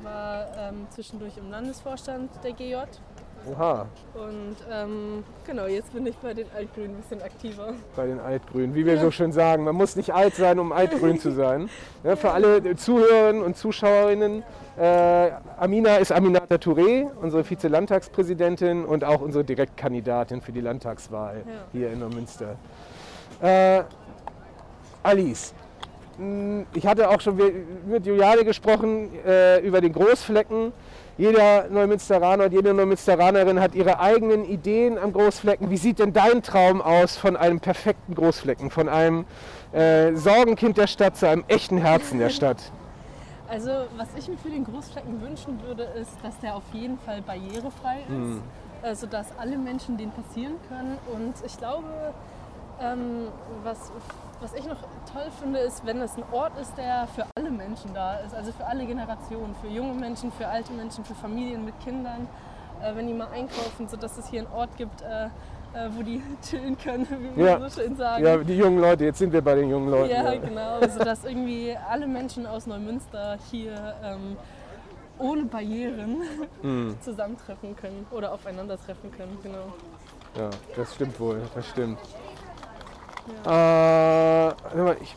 War 0.03 0.47
ähm, 0.59 0.87
zwischendurch 0.91 1.37
im 1.37 1.51
Landesvorstand 1.51 2.31
der 2.43 2.53
GJ. 2.53 2.75
oha, 3.51 3.87
Und 4.15 4.57
ähm, 4.71 5.25
genau, 5.47 5.67
jetzt 5.67 5.93
bin 5.93 6.07
ich 6.07 6.17
bei 6.19 6.35
den 6.35 6.47
Altgrünen 6.57 6.91
ein 6.97 7.01
bisschen 7.03 7.23
aktiver. 7.23 7.75
bei 7.97 8.07
den 8.07 8.21
Altgrünen. 8.21 8.75
Wie 8.75 8.85
wir 8.87 8.99
so 8.99 9.11
schön 9.11 9.33
sagen, 9.33 9.65
man 9.65 9.75
muss 9.75 9.97
nicht 9.97 10.13
alt 10.13 10.35
sein, 10.35 10.59
um 10.59 10.73
altgrün 10.73 11.19
zu 11.19 11.31
sein. 11.33 11.69
Ja, 12.05 12.17
für 12.17 12.33
alle 12.33 12.75
Zuhörerinnen 12.75 13.43
und 13.43 13.57
Zuschauerinnen, 13.57 14.43
äh, 14.77 15.31
Amina 15.57 15.97
ist 15.99 16.11
Aminata 16.11 16.57
Touré, 16.57 17.09
unsere 17.21 17.45
Vize-Landtagspräsidentin 17.45 18.85
und 18.85 19.05
auch 19.05 19.21
unsere 19.21 19.45
Direktkandidatin 19.45 20.41
für 20.41 20.51
die 20.51 20.61
Landtagswahl 20.63 21.45
Ja. 21.47 21.53
hier 21.71 21.93
in 21.93 22.01
Neumünster. 22.01 22.57
Äh, 23.41 23.83
Alice, 25.05 25.55
ich 26.75 26.87
hatte 26.87 27.09
auch 27.11 27.21
schon 27.21 27.39
mit 27.87 28.07
Juliane 28.07 28.45
gesprochen 28.45 29.11
äh, 29.27 29.61
über 29.61 29.81
den 29.81 29.93
Großflecken. 29.93 30.73
Jeder 31.19 31.69
Neumünsteraner 31.69 32.45
und 32.45 32.53
jede 32.53 32.73
Neumünsteranerin 32.73 33.61
hat 33.61 33.75
ihre 33.75 34.01
eigenen 34.01 34.45
Ideen 34.45 34.99
am 34.99 35.13
Großflecken. 35.13 35.71
Wie 35.71 35.77
sieht 35.77 35.99
denn 35.99 36.13
dein 36.13 36.43
Traum 36.43 36.81
aus 36.81 37.17
von 37.17 37.37
einem 37.37 37.61
perfekten 37.61 38.15
Großflecken, 38.15 38.71
von 38.71 38.89
einem 38.89 39.27
äh, 39.73 40.15
Sorgenkind 40.15 40.79
der 40.79 40.87
Stadt 40.87 41.17
zu 41.17 41.29
einem 41.29 41.45
echten 41.49 41.79
Herzen 41.79 42.19
der 42.19 42.31
Stadt? 42.31 42.59
Also, 43.49 43.71
was 43.99 44.09
ich 44.17 44.29
mir 44.29 44.39
für 44.39 44.49
den 44.49 44.65
Großflecken 44.65 45.21
wünschen 45.21 45.61
würde, 45.67 45.83
ist, 46.01 46.13
dass 46.23 46.39
der 46.41 46.57
auf 46.57 46.63
jeden 46.73 46.99
Fall 47.01 47.21
barrierefrei 47.21 47.99
ist, 48.09 48.41
äh, 48.83 48.95
sodass 48.95 49.27
alle 49.39 49.59
Menschen 49.59 49.99
den 49.99 50.11
passieren 50.11 50.55
können. 50.71 50.97
Und 51.13 51.35
ich 51.45 51.59
glaube, 51.59 52.15
ähm, 52.81 53.29
was, 53.63 53.93
was 54.43 54.53
ich 54.55 54.67
noch 54.67 54.79
toll 55.13 55.31
finde, 55.41 55.61
ist, 55.61 55.87
wenn 55.87 56.01
es 56.01 56.17
ein 56.17 56.25
Ort 56.33 56.59
ist, 56.61 56.77
der 56.77 57.07
für 57.15 57.25
alle 57.37 57.51
Menschen 57.51 57.95
da 57.95 58.17
ist, 58.17 58.35
also 58.35 58.53
für 58.53 58.67
alle 58.67 58.85
Generationen, 58.85 59.55
für 59.61 59.69
junge 59.69 59.95
Menschen, 59.95 60.33
für 60.33 60.49
alte 60.49 60.73
Menschen, 60.73 61.05
für 61.05 61.15
Familien 61.15 61.65
mit 61.65 61.79
Kindern, 61.81 62.29
äh, 62.83 62.95
wenn 62.95 63.07
die 63.07 63.15
mal 63.15 63.29
einkaufen, 63.33 63.89
sodass 63.89 64.19
es 64.19 64.29
hier 64.29 64.41
einen 64.43 64.53
Ort 64.53 64.77
gibt, 64.77 65.03
äh, 65.03 65.27
äh, 65.27 65.89
wo 65.97 66.03
die 66.03 66.21
chillen 66.43 66.77
können, 66.77 67.07
wie 67.09 67.37
wir 67.37 67.45
Ja. 67.51 67.69
so 67.69 67.81
schön 67.81 67.97
sagen. 67.97 68.25
Ja, 68.25 68.37
die 68.37 68.57
jungen 68.57 68.81
Leute, 68.81 69.05
jetzt 69.05 69.19
sind 69.19 69.33
wir 69.33 69.43
bei 69.43 69.55
den 69.55 69.71
jungen 69.71 69.89
Leuten. 69.91 70.11
Ja, 70.11 70.33
ja. 70.33 70.41
genau. 70.41 70.75
Also, 70.81 70.99
dass 70.99 71.25
irgendwie 71.25 71.77
alle 71.89 72.07
Menschen 72.07 72.47
aus 72.47 72.67
Neumünster 72.67 73.39
hier 73.51 73.95
ähm, 74.03 74.37
ohne 75.19 75.45
Barrieren 75.45 76.23
Hm. 76.63 76.97
zusammentreffen 77.01 77.77
können 77.77 78.07
oder 78.11 78.33
aufeinandertreffen 78.33 79.11
können. 79.13 79.39
Genau. 79.43 79.73
Ja, 80.37 80.51
das 80.77 80.95
stimmt 80.95 81.19
wohl, 81.21 81.41
das 81.55 81.69
stimmt. 81.69 81.99
Äh, 83.45 83.49
warte 83.49 84.77
mal, 84.79 84.97
ich, 85.01 85.15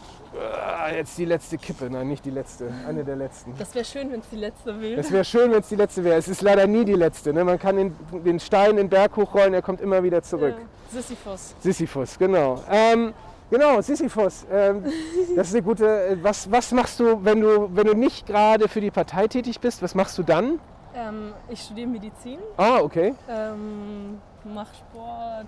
äh, 0.92 0.98
jetzt 0.98 1.18
die 1.18 1.26
letzte 1.26 1.58
Kippe, 1.58 1.90
nein, 1.90 2.08
nicht 2.08 2.26
die 2.26 2.30
letzte, 2.30 2.72
eine 2.88 3.04
der 3.04 3.16
letzten. 3.16 3.58
Das 3.58 3.74
wäre 3.74 3.86
schön, 3.86 4.12
wenn 4.12 4.20
es 4.20 4.30
die 4.30 4.36
letzte 4.38 4.80
wäre. 4.82 5.00
Es 5.00 5.12
wäre 5.12 5.24
schön, 5.26 5.52
wenn 5.52 5.60
es 5.60 5.70
die 5.70 5.76
letzte 5.76 6.04
wäre. 6.04 6.18
Es 6.18 6.28
ist 6.28 6.42
leider 6.42 6.68
nie 6.68 6.86
die 6.86 6.94
letzte. 6.94 7.34
Ne? 7.34 7.44
Man 7.44 7.58
kann 7.60 7.78
den, 7.78 7.96
den 8.24 8.40
Stein 8.40 8.76
den 8.78 8.90
Berg 8.90 9.16
hochrollen, 9.16 9.54
er 9.54 9.62
kommt 9.62 9.82
immer 9.82 10.04
wieder 10.04 10.22
zurück. 10.22 10.56
Ja. 10.58 11.02
Sisyphos. 11.02 11.56
Sisyphus, 11.60 12.18
genau. 12.20 12.62
Ähm, 12.70 13.14
genau, 13.50 13.82
Sisyphus. 13.82 14.46
Ähm, 14.52 14.84
das 15.36 15.48
ist 15.48 15.54
eine 15.56 15.64
gute. 15.64 15.86
äh, 15.86 16.18
Was, 16.22 16.52
was 16.52 16.72
machst 16.72 17.00
du, 17.00 17.24
wenn 17.24 17.42
du, 17.42 17.70
wenn 17.76 17.88
du 17.88 17.94
nicht 17.96 18.28
gerade 18.28 18.68
für 18.68 18.82
die 18.82 18.92
Partei 18.92 19.28
tätig 19.28 19.60
bist? 19.60 19.82
Was 19.82 19.96
machst 19.96 20.18
du 20.18 20.24
dann? 20.24 20.60
Ähm, 20.98 21.34
ich 21.50 21.60
studiere 21.62 21.88
Medizin, 21.90 22.40
Ah, 22.56 22.80
okay. 22.80 23.14
ähm, 23.30 24.18
mache 24.46 24.74
Sport, 24.76 25.48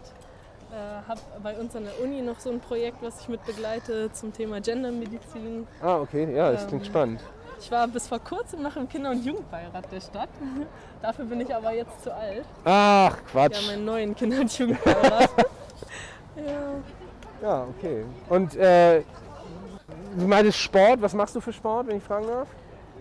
äh, 0.71 1.07
habe 1.07 1.19
bei 1.41 1.57
uns 1.57 1.75
an 1.75 1.85
der 1.85 1.99
Uni 2.03 2.21
noch 2.21 2.39
so 2.39 2.49
ein 2.49 2.59
Projekt, 2.59 2.97
was 3.01 3.21
ich 3.21 3.29
mit 3.29 3.43
begleite 3.45 4.11
zum 4.11 4.33
Thema 4.33 4.59
Gendermedizin. 4.61 5.67
Ah, 5.81 5.97
okay. 5.99 6.33
Ja, 6.35 6.51
das 6.51 6.67
klingt 6.67 6.83
Ähm, 6.85 6.89
spannend. 6.89 7.21
Ich 7.59 7.71
war 7.71 7.87
bis 7.87 8.07
vor 8.07 8.19
kurzem 8.19 8.61
noch 8.61 8.75
im 8.75 8.87
Kinder- 8.87 9.09
und 9.11 9.25
Jugendbeirat 9.25 9.91
der 9.91 10.01
Stadt. 10.01 10.29
Dafür 11.01 11.25
bin 11.25 11.41
ich 11.41 11.53
aber 11.55 11.71
jetzt 11.73 12.03
zu 12.03 12.13
alt. 12.13 12.45
Ach, 12.65 13.17
Quatsch. 13.31 13.69
einen 13.69 13.85
neuen 13.85 14.15
Kinder- 14.15 14.41
und 14.41 14.57
Jugendbeirat. 14.57 15.29
ja. 16.35 16.53
Ja, 17.41 17.67
okay. 17.77 18.03
Und 18.29 18.55
äh, 18.55 19.01
du 20.17 20.27
meintest 20.27 20.57
Sport. 20.59 21.01
Was 21.01 21.13
machst 21.13 21.35
du 21.35 21.41
für 21.41 21.53
Sport, 21.53 21.87
wenn 21.87 21.97
ich 21.97 22.03
fragen 22.03 22.27
darf? 22.27 22.47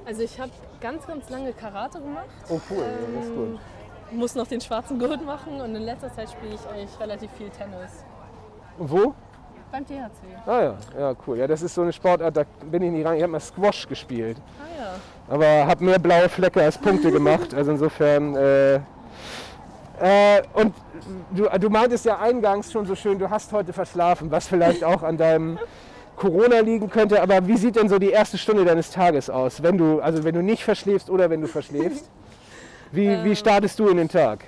Also 0.07 0.23
ich 0.23 0.39
habe 0.39 0.53
ganz, 0.81 1.07
ganz 1.07 1.29
lange 1.31 1.53
Karate 1.53 1.99
gemacht. 2.01 2.27
Oh, 2.49 2.61
cool. 2.71 2.79
ja, 2.79 3.17
das 3.17 3.27
ist 3.27 3.35
gut. 3.35 3.59
Muss 4.13 4.35
noch 4.35 4.47
den 4.47 4.61
schwarzen 4.61 4.99
Gurt 4.99 5.25
machen 5.25 5.61
und 5.61 5.75
in 5.75 5.83
letzter 5.83 6.13
Zeit 6.13 6.31
spiele 6.31 6.55
ich 6.55 6.69
eigentlich 6.69 7.01
relativ 7.01 7.31
viel 7.33 7.49
Tennis. 7.51 8.05
Und 8.79 8.91
wo? 8.91 9.15
Beim 9.73 9.85
THC. 9.85 10.47
Ah 10.47 10.63
ja, 10.63 10.75
ja, 10.99 11.15
cool. 11.27 11.39
Ja, 11.39 11.47
das 11.47 11.63
ist 11.63 11.75
so 11.75 11.83
eine 11.83 11.93
Sportart, 11.93 12.37
da 12.37 12.45
bin 12.71 12.83
ich 12.83 12.91
nicht 12.93 13.05
rein. 13.05 13.17
Ich 13.17 13.23
habe 13.23 13.33
mal 13.33 13.41
Squash 13.41 13.89
gespielt. 13.89 14.37
Ah 14.61 14.81
ja. 14.81 15.35
aber 15.35 15.67
habe 15.67 15.85
mehr 15.85 15.99
blaue 15.99 16.29
Flecke 16.29 16.63
als 16.63 16.79
Punkte 16.79 17.11
gemacht. 17.11 17.53
Also 17.53 17.73
insofern. 17.73 18.37
Äh, 18.37 18.75
äh, 19.99 20.43
und 20.53 20.75
du, 21.31 21.49
du 21.59 21.71
meintest 21.71 22.05
ja 22.05 22.19
eingangs 22.19 22.71
schon 22.71 22.87
so 22.87 22.95
schön, 22.95 23.19
du 23.19 23.31
hast 23.31 23.53
heute 23.53 23.73
verschlafen, 23.73 24.31
was 24.31 24.47
vielleicht 24.47 24.85
auch 24.85 25.03
an 25.03 25.17
deinem 25.17 25.59
Corona 26.17 26.61
liegen 26.61 26.89
könnte. 26.91 27.21
Aber 27.21 27.47
wie 27.47 27.57
sieht 27.57 27.77
denn 27.77 27.89
so 27.89 27.99
die 27.99 28.11
erste 28.11 28.39
Stunde 28.39 28.65
deines 28.65 28.91
Tages 28.91 29.31
aus, 29.31 29.63
wenn 29.63 29.79
du, 29.79 30.01
also 30.01 30.23
wenn 30.23 30.35
du 30.35 30.43
nicht 30.43 30.65
verschläfst 30.65 31.11
oder 31.11 31.31
wenn 31.31 31.41
du 31.41 31.49
verschläfst? 31.49 32.09
Wie, 32.93 33.09
wie 33.09 33.29
Ähm. 33.31 33.35
startest 33.35 33.79
du 33.79 33.89
in 33.89 33.97
den 33.99 34.09
Tag? 34.09 34.45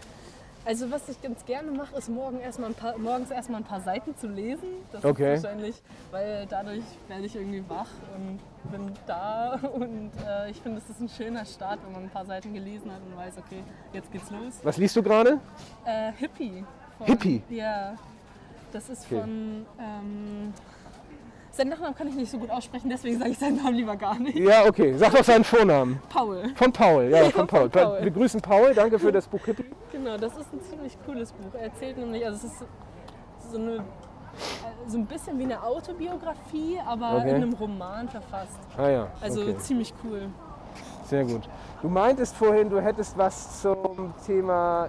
Also 0.65 0.91
was 0.91 1.09
ich 1.09 1.21
ganz 1.23 1.43
gerne 1.47 1.71
mache, 1.73 1.97
ist 1.97 2.11
morgen 2.11 2.41
erstmal 2.41 2.69
ein 2.71 2.75
paar, 2.75 2.99
morgens 2.99 3.31
erstmal 3.31 3.63
ein 3.63 3.65
paar 3.67 3.81
Seiten 3.81 4.15
zu 4.19 4.27
lesen. 4.27 4.69
Das 4.93 5.03
Okay. 5.03 5.35
ist 5.37 5.45
wahrscheinlich, 5.45 5.77
weil 6.11 6.47
dadurch 6.47 6.83
werde 7.09 7.25
ich 7.25 7.35
irgendwie 7.37 7.65
wach 7.69 7.89
und 8.15 8.39
bin 8.71 8.93
da. 9.07 9.59
Und 9.73 10.11
äh, 10.29 10.51
ich 10.51 10.61
finde, 10.61 10.79
es 10.85 10.91
ist 10.91 11.01
ein 11.01 11.09
schöner 11.09 11.47
Start, 11.47 11.79
wenn 11.87 11.93
man 11.93 12.03
ein 12.03 12.11
paar 12.11 12.27
Seiten 12.27 12.53
gelesen 12.53 12.91
hat 12.93 13.01
und 13.11 13.17
weiß, 13.17 13.35
okay, 13.39 13.63
jetzt 13.95 14.13
geht's 14.13 14.31
los. 14.31 14.59
Was 14.63 14.77
liest 14.77 14.95
du 14.97 15.03
gerade? 15.03 15.39
Äh, 15.87 16.13
Hippie. 16.19 16.63
Von, 16.99 17.07
Hippie? 17.07 17.43
Ja. 17.49 17.95
Das 18.71 18.91
ist 18.91 19.07
Okay. 19.07 19.21
von. 19.21 19.67
Ähm, 19.81 20.53
seinen 21.59 21.71
Nachnamen 21.71 21.95
kann 21.95 22.09
ich 22.09 22.15
nicht 22.15 22.31
so 22.31 22.39
gut 22.39 22.51
aussprechen, 22.51 22.89
deswegen 22.89 23.19
sage 23.19 23.33
ich 23.33 23.39
seinen 23.39 23.57
Namen 23.57 23.75
lieber 23.75 23.97
gar 23.97 24.19
nicht. 24.19 24.39
Ja, 24.39 24.65
okay. 24.65 24.97
Sag 24.97 25.13
doch 25.13 25.25
seinen 25.25 25.45
Vornamen. 25.45 26.01
Paul. 26.09 26.45
Von 26.55 26.73
Paul, 26.73 27.05
ja, 27.11 27.25
von 27.25 27.33
von 27.33 27.47
Paul. 27.47 27.69
Paul. 27.69 28.03
Wir 28.03 28.11
grüßen 28.11 28.41
Paul, 28.41 28.73
danke 28.75 28.99
für 28.99 29.13
das 29.13 29.27
Buch 29.27 29.45
Hippie. 29.45 29.65
Genau, 29.93 30.17
das 30.17 30.33
ist 30.39 30.53
ein 30.53 30.61
ziemlich 30.63 30.97
cooles 31.05 31.33
Buch. 31.33 31.53
Er 31.55 31.65
erzählt 31.65 31.99
nämlich, 31.99 32.25
also 32.25 32.47
es 32.47 32.53
ist 32.53 32.65
so, 33.51 33.59
eine, 33.59 33.85
so 34.87 34.99
ein 34.99 35.07
bisschen 35.07 35.39
wie 35.39 35.45
eine 35.45 35.63
Autobiografie, 35.63 36.79
aber 36.87 37.17
Okay. 37.17 37.31
in 37.31 37.35
einem 37.37 37.53
Roman 37.55 38.09
verfasst. 38.09 38.59
Ah 38.77 38.89
ja. 38.89 39.09
Also 39.21 39.43
okay. 39.43 39.57
ziemlich 39.59 39.93
cool. 40.05 40.29
Sehr 41.07 41.25
gut. 41.25 41.49
Du 41.83 41.89
meintest 41.89 42.37
vorhin, 42.37 42.71
du 42.71 42.81
hättest 42.81 43.19
was 43.19 43.63
zum 43.63 44.13
Thema 44.27 44.89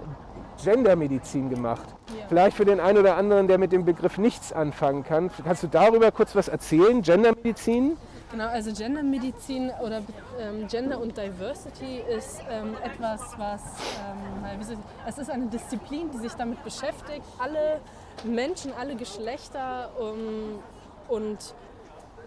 Gendermedizin 0.62 1.50
gemacht. 1.50 1.86
Ja. 2.08 2.26
Vielleicht 2.28 2.56
für 2.56 2.64
den 2.64 2.80
einen 2.80 2.98
oder 2.98 3.16
anderen, 3.16 3.48
der 3.48 3.58
mit 3.58 3.72
dem 3.72 3.84
Begriff 3.84 4.18
nichts 4.18 4.52
anfangen 4.52 5.04
kann. 5.04 5.30
Kannst 5.44 5.62
du 5.62 5.66
darüber 5.66 6.10
kurz 6.10 6.34
was 6.34 6.48
erzählen? 6.48 7.02
Gendermedizin? 7.02 7.96
Genau, 8.30 8.46
also 8.46 8.72
Gendermedizin 8.72 9.72
oder 9.84 10.02
ähm, 10.38 10.68
Gender 10.68 11.00
und 11.00 11.16
Diversity 11.16 12.00
ist 12.16 12.40
ähm, 12.48 12.76
etwas, 12.84 13.20
was, 13.36 13.60
ähm, 13.98 14.78
es 15.08 15.18
ist 15.18 15.30
eine 15.30 15.46
Disziplin, 15.46 16.12
die 16.12 16.18
sich 16.18 16.32
damit 16.34 16.62
beschäftigt, 16.62 17.24
alle 17.38 17.80
Menschen, 18.22 18.72
alle 18.78 18.94
Geschlechter 18.94 19.90
um, 19.98 20.60
und 21.08 21.38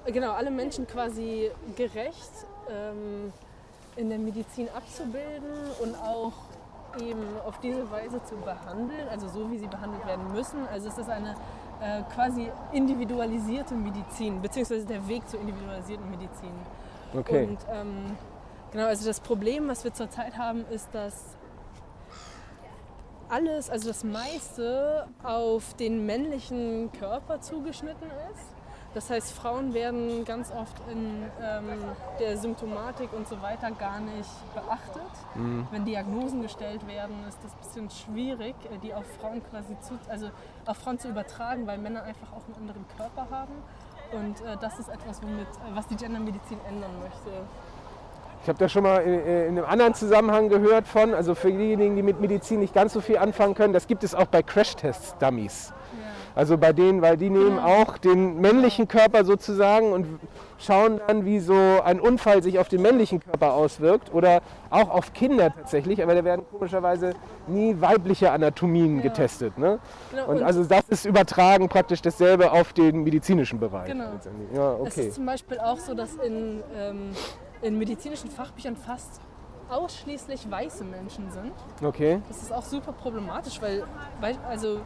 genau, 0.07 0.33
alle 0.33 0.51
Menschen 0.51 0.85
quasi 0.87 1.51
gerecht 1.77 2.31
ähm, 2.69 3.31
in 3.95 4.09
der 4.09 4.19
Medizin 4.19 4.67
abzubilden 4.75 5.51
und 5.81 5.95
auch 5.95 6.33
eben 7.01 7.23
auf 7.45 7.59
diese 7.59 7.89
Weise 7.91 8.23
zu 8.23 8.35
behandeln, 8.35 9.07
also 9.09 9.27
so 9.27 9.49
wie 9.51 9.57
sie 9.57 9.67
behandelt 9.67 10.05
werden 10.05 10.31
müssen. 10.31 10.67
Also 10.71 10.89
es 10.89 10.97
ist 10.97 11.09
eine 11.09 11.35
äh, 11.81 12.03
quasi 12.13 12.49
individualisierte 12.71 13.75
Medizin, 13.75 14.41
beziehungsweise 14.41 14.85
der 14.85 15.07
Weg 15.07 15.27
zur 15.27 15.39
individualisierten 15.39 16.09
Medizin. 16.09 16.53
Okay. 17.13 17.45
Und 17.45 17.59
ähm, 17.71 18.17
genau, 18.71 18.85
also 18.85 19.05
das 19.05 19.19
Problem, 19.19 19.67
was 19.67 19.83
wir 19.83 19.93
zurzeit 19.93 20.37
haben, 20.37 20.65
ist, 20.67 20.89
dass 20.93 21.37
alles, 23.29 23.69
also 23.69 23.87
das 23.87 24.03
meiste 24.03 25.07
auf 25.23 25.73
den 25.75 26.05
männlichen 26.05 26.91
Körper 26.93 27.41
zugeschnitten 27.41 28.07
ist. 28.31 28.62
Das 28.93 29.09
heißt, 29.09 29.31
Frauen 29.33 29.73
werden 29.73 30.23
ganz 30.23 30.51
oft 30.51 30.75
in 30.91 31.23
ähm, 31.41 31.79
der 32.19 32.37
Symptomatik 32.37 33.11
und 33.11 33.27
so 33.27 33.41
weiter 33.41 33.71
gar 33.71 33.99
nicht 33.99 34.29
beachtet. 34.53 35.01
Wenn 35.71 35.85
Diagnosen 35.85 36.43
gestellt 36.43 36.87
werden, 36.87 37.15
ist 37.27 37.39
das 37.43 37.53
ein 37.53 37.57
bisschen 37.57 37.89
schwierig, 37.89 38.55
äh, 38.65 38.77
die 38.83 38.93
auf 38.93 39.05
Frauen 39.19 39.41
quasi 39.49 39.75
zu, 39.81 39.97
also 40.09 40.29
auf 40.65 40.77
Frauen 40.77 40.99
zu 40.99 41.09
übertragen, 41.09 41.65
weil 41.65 41.79
Männer 41.79 42.03
einfach 42.03 42.31
auch 42.33 42.45
einen 42.45 42.55
anderen 42.55 42.85
Körper 42.95 43.27
haben. 43.31 43.53
Und 44.11 44.41
äh, 44.41 44.57
das 44.61 44.77
ist 44.77 44.89
etwas, 44.89 45.23
womit, 45.23 45.47
äh, 45.47 45.75
was 45.75 45.87
die 45.87 45.95
Gendermedizin 45.95 46.59
ändern 46.69 46.91
möchte. 47.01 47.31
Ich 48.43 48.49
habe 48.49 48.59
da 48.59 48.69
schon 48.69 48.83
mal 48.83 48.99
in, 48.99 49.19
in 49.25 49.57
einem 49.57 49.65
anderen 49.65 49.95
Zusammenhang 49.95 50.49
gehört 50.49 50.87
von, 50.87 51.15
also 51.15 51.33
für 51.33 51.51
diejenigen, 51.51 51.95
die 51.95 52.03
mit 52.03 52.19
Medizin 52.19 52.59
nicht 52.59 52.75
ganz 52.75 52.93
so 52.93 53.01
viel 53.01 53.17
anfangen 53.17 53.55
können, 53.55 53.73
das 53.73 53.87
gibt 53.87 54.03
es 54.03 54.13
auch 54.13 54.27
bei 54.27 54.43
Crashtest-Dummies. 54.43 55.73
Also 56.35 56.57
bei 56.57 56.73
denen, 56.73 57.01
weil 57.01 57.15
die 57.17 57.29
nehmen 57.29 57.59
auch 57.59 57.97
den 57.97 58.41
männlichen 58.41 58.87
Körper 58.87 59.23
sozusagen 59.23 59.91
und 59.91 60.07
schauen 60.57 60.99
dann, 61.07 61.25
wie 61.25 61.39
so 61.39 61.53
ein 61.83 61.99
Unfall 61.99 62.41
sich 62.41 62.57
auf 62.57 62.69
den 62.69 62.81
männlichen 62.81 63.19
Körper 63.19 63.53
auswirkt 63.53 64.13
oder 64.13 64.41
auch 64.71 64.89
auf 64.89 65.13
Kinder 65.13 65.53
tatsächlich, 65.53 66.01
aber 66.01 66.15
da 66.15 66.23
werden 66.23 66.45
komischerweise 66.51 67.13
nie 67.47 67.75
weibliche 67.79 68.31
Anatomien 68.31 69.01
getestet. 69.01 69.57
Ne? 69.57 69.79
Genau, 70.11 70.25
Und 70.27 70.37
und- 70.37 70.43
also 70.43 70.63
das 70.63 70.83
ist 70.89 71.05
übertragen 71.05 71.69
praktisch 71.69 72.01
dasselbe 72.01 72.51
auf 72.51 72.73
den 72.73 73.03
medizinischen 73.03 73.59
Bereich. 73.59 73.87
Genau. 73.91 74.05
Ja, 74.55 74.73
Es 74.75 74.79
okay. 74.81 75.07
ist 75.07 75.15
zum 75.15 75.25
Beispiel 75.25 75.59
auch 75.59 75.77
so, 75.77 75.93
dass 75.93 76.15
in, 76.15 76.63
ähm, 76.75 77.09
in 77.61 77.77
medizinischen 77.77 78.29
Fachbüchern 78.31 78.75
fast 78.75 79.21
ausschließlich 79.69 80.49
weiße 80.49 80.83
Menschen 80.83 81.29
sind. 81.31 81.51
Okay. 81.83 82.21
Das 82.27 82.41
ist 82.41 82.53
auch 82.53 82.63
super 82.63 82.91
problematisch, 82.91 83.61
weil, 83.61 83.83
weil 84.19 84.35
also 84.49 84.79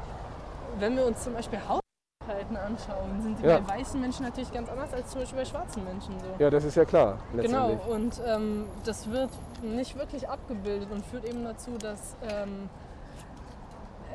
wenn 0.79 0.95
wir 0.95 1.05
uns 1.05 1.23
zum 1.23 1.33
Beispiel 1.33 1.59
Hautkrankheiten 1.59 2.57
anschauen, 2.57 3.21
sind 3.21 3.39
die 3.39 3.45
Ja. 3.47 3.59
bei 3.59 3.77
weißen 3.79 3.99
Menschen 3.99 4.25
natürlich 4.25 4.51
ganz 4.51 4.69
anders 4.69 4.93
als 4.93 5.09
zum 5.09 5.21
Beispiel 5.21 5.39
bei 5.39 5.45
schwarzen 5.45 5.83
Menschen 5.83 6.13
so. 6.19 6.25
Ja, 6.43 6.49
das 6.49 6.63
ist 6.63 6.75
ja 6.75 6.85
klar. 6.85 7.17
Genau, 7.35 7.71
und 7.89 8.21
ähm, 8.25 8.65
das 8.85 9.09
wird 9.09 9.29
nicht 9.61 9.97
wirklich 9.97 10.27
abgebildet 10.29 10.89
und 10.91 11.05
führt 11.05 11.25
eben 11.25 11.43
dazu, 11.43 11.71
dass 11.79 12.15
ähm, 12.27 12.69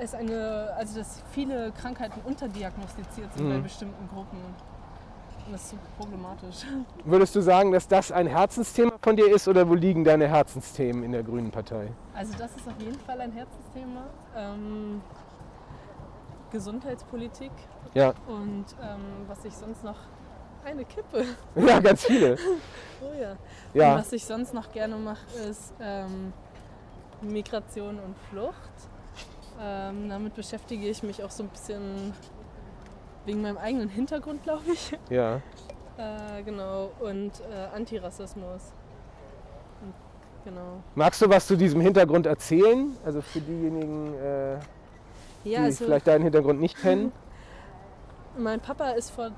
es 0.00 0.14
eine, 0.14 0.72
also 0.76 0.98
dass 0.98 1.22
viele 1.32 1.72
Krankheiten 1.72 2.20
unterdiagnostiziert 2.24 3.32
sind 3.34 3.48
bei 3.48 3.58
Mhm. 3.58 3.62
bestimmten 3.62 4.08
Gruppen. 4.08 4.38
Und 5.46 5.52
das 5.52 5.62
ist 5.62 5.70
super 5.70 5.82
problematisch. 5.98 6.64
Würdest 7.04 7.34
du 7.34 7.40
sagen, 7.40 7.72
dass 7.72 7.88
das 7.88 8.12
ein 8.12 8.26
Herzensthema 8.28 8.92
von 9.02 9.16
dir 9.16 9.34
ist 9.34 9.48
oder 9.48 9.68
wo 9.68 9.74
liegen 9.74 10.04
deine 10.04 10.28
Herzensthemen 10.28 11.02
in 11.02 11.12
der 11.12 11.22
Grünen 11.24 11.50
Partei? 11.50 11.88
Also 12.14 12.32
das 12.38 12.54
ist 12.56 12.66
auf 12.68 12.78
jeden 12.78 12.98
Fall 13.00 13.20
ein 13.20 13.32
Herzensthema. 13.32 14.04
Ähm, 14.36 15.00
Gesundheitspolitik 16.52 17.50
Ja, 17.94 18.14
und 18.28 18.66
ähm, 18.80 19.00
was 19.26 19.44
ich 19.44 19.54
sonst 19.54 19.82
noch 19.82 19.96
eine 20.64 20.84
Kippe. 20.84 21.24
ja 21.56 21.80
ganz 21.80 22.04
viele. 22.04 22.36
Oh 23.00 23.20
ja. 23.20 23.32
Und 23.32 23.38
Ja, 23.74 23.96
was 23.96 24.12
ich 24.12 24.24
sonst 24.24 24.54
noch 24.54 24.70
gerne 24.70 24.96
mache, 24.96 25.26
ist 25.50 25.72
ähm, 25.80 26.32
Migration 27.20 27.98
und 27.98 28.16
Flucht. 28.30 28.54
Ähm, 29.60 30.08
damit 30.08 30.34
beschäftige 30.34 30.88
ich 30.88 31.02
mich 31.02 31.22
auch 31.22 31.30
so 31.30 31.42
ein 31.42 31.48
bisschen 31.48 32.12
wegen 33.24 33.42
meinem 33.42 33.58
eigenen 33.58 33.88
Hintergrund, 33.88 34.42
glaube 34.42 34.70
ich. 34.72 34.92
ja. 35.10 35.36
Äh, 35.96 36.42
genau. 36.44 36.90
Und 37.00 37.32
äh, 37.40 37.76
Antirassismus. 37.76 38.72
Und, 39.82 39.94
genau. 40.44 40.82
Magst 40.94 41.20
du 41.22 41.28
was 41.28 41.46
zu 41.46 41.56
diesem 41.56 41.80
Hintergrund 41.80 42.26
erzählen? 42.26 42.96
Also 43.04 43.20
für 43.20 43.40
diejenigen, 43.40 44.14
äh, 44.14 44.58
die 45.44 45.50
Ja, 45.50 45.62
also 45.62 45.84
vielleicht 45.84 46.06
deinen 46.06 46.22
Hintergrund 46.24 46.60
nicht 46.60 46.76
kennen. 46.80 47.12
mein 48.38 48.60
Papa 48.60 48.90
ist 48.90 49.10
vor 49.10 49.30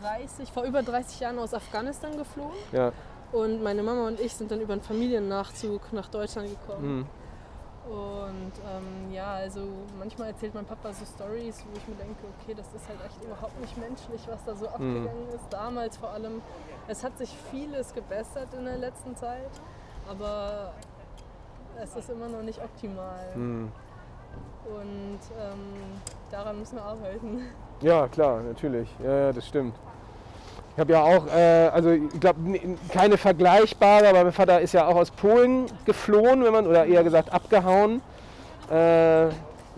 30, 0.00 0.52
vor 0.52 0.64
über 0.64 0.82
30 0.82 1.20
Jahren 1.20 1.38
aus 1.38 1.54
Afghanistan 1.54 2.16
geflogen. 2.16 2.56
Ja. 2.72 2.92
Und 3.32 3.62
meine 3.62 3.82
Mama 3.82 4.06
und 4.08 4.20
ich 4.20 4.32
sind 4.34 4.50
dann 4.50 4.60
über 4.60 4.72
einen 4.72 4.82
Familiennachzug 4.82 5.92
nach 5.92 6.08
Deutschland 6.08 6.48
gekommen. 6.48 7.06
Hm. 7.06 7.06
Und 7.92 8.52
ähm, 8.70 9.12
ja, 9.14 9.32
also 9.34 9.60
manchmal 9.98 10.28
erzählt 10.28 10.54
mein 10.54 10.66
Papa 10.66 10.92
so 10.92 11.06
Stories, 11.06 11.64
wo 11.70 11.76
ich 11.78 11.88
mir 11.88 11.94
denke, 11.94 12.16
okay, 12.42 12.54
das 12.54 12.66
ist 12.74 12.86
halt 12.86 12.98
echt 13.06 13.22
überhaupt 13.24 13.58
nicht 13.60 13.76
menschlich, 13.78 14.20
was 14.28 14.44
da 14.44 14.54
so 14.54 14.66
Mhm. 14.66 14.72
abgegangen 14.72 15.28
ist. 15.34 15.50
Damals 15.50 15.96
vor 15.96 16.10
allem. 16.10 16.42
Es 16.86 17.02
hat 17.02 17.16
sich 17.16 17.34
vieles 17.50 17.94
gebessert 17.94 18.48
in 18.58 18.64
der 18.66 18.76
letzten 18.76 19.16
Zeit, 19.16 19.50
aber 20.08 20.72
es 21.82 21.94
ist 21.96 22.10
immer 22.10 22.28
noch 22.28 22.42
nicht 22.42 22.62
optimal. 22.62 23.26
Hm. 23.34 23.72
Und 24.64 25.20
ähm, 25.38 26.00
daran 26.30 26.58
müssen 26.58 26.76
wir 26.76 26.84
arbeiten. 26.84 27.42
Ja, 27.80 28.08
klar, 28.08 28.40
natürlich. 28.42 28.88
Ja, 29.02 29.32
das 29.32 29.46
stimmt. 29.46 29.74
Ich 30.74 30.80
habe 30.80 30.92
ja 30.92 31.02
auch, 31.02 31.26
äh, 31.26 31.68
also 31.72 31.90
ich 31.90 32.20
glaube, 32.20 32.38
keine 32.92 33.16
vergleichbare, 33.16 34.08
aber 34.08 34.22
mein 34.22 34.32
Vater 34.32 34.60
ist 34.60 34.72
ja 34.74 34.86
auch 34.86 34.96
aus 34.96 35.10
Polen 35.10 35.66
geflohen, 35.84 36.44
wenn 36.44 36.52
man, 36.52 36.66
oder 36.66 36.86
eher 36.86 37.02
gesagt 37.02 37.32
abgehauen. 37.32 38.00
Äh, 38.70 39.28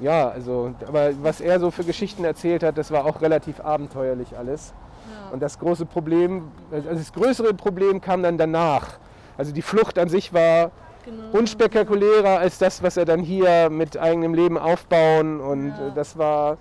ja, 0.00 0.28
also, 0.28 0.74
aber 0.86 1.10
was 1.22 1.40
er 1.40 1.60
so 1.60 1.70
für 1.70 1.84
Geschichten 1.84 2.24
erzählt 2.24 2.62
hat, 2.62 2.76
das 2.76 2.90
war 2.90 3.04
auch 3.06 3.20
relativ 3.22 3.60
abenteuerlich 3.60 4.36
alles. 4.36 4.74
Ja. 5.10 5.32
Und 5.32 5.40
das 5.40 5.58
große 5.58 5.86
Problem, 5.86 6.50
also 6.70 6.90
das 6.90 7.12
größere 7.12 7.54
Problem 7.54 8.00
kam 8.00 8.22
dann 8.22 8.36
danach. 8.36 8.98
Also 9.38 9.52
die 9.52 9.62
Flucht 9.62 9.98
an 9.98 10.08
sich 10.08 10.32
war 10.32 10.70
Genau. 11.10 11.38
unspektakulärer 11.38 12.38
als 12.38 12.58
das, 12.58 12.82
was 12.82 12.96
er 12.96 13.04
dann 13.04 13.20
hier 13.20 13.68
mit 13.70 13.98
eigenem 13.98 14.34
Leben 14.34 14.56
aufbauen 14.58 15.40
und 15.40 15.68
Ja. 15.70 15.88
äh, 15.88 15.92
das 15.94 16.16
war 16.16 16.56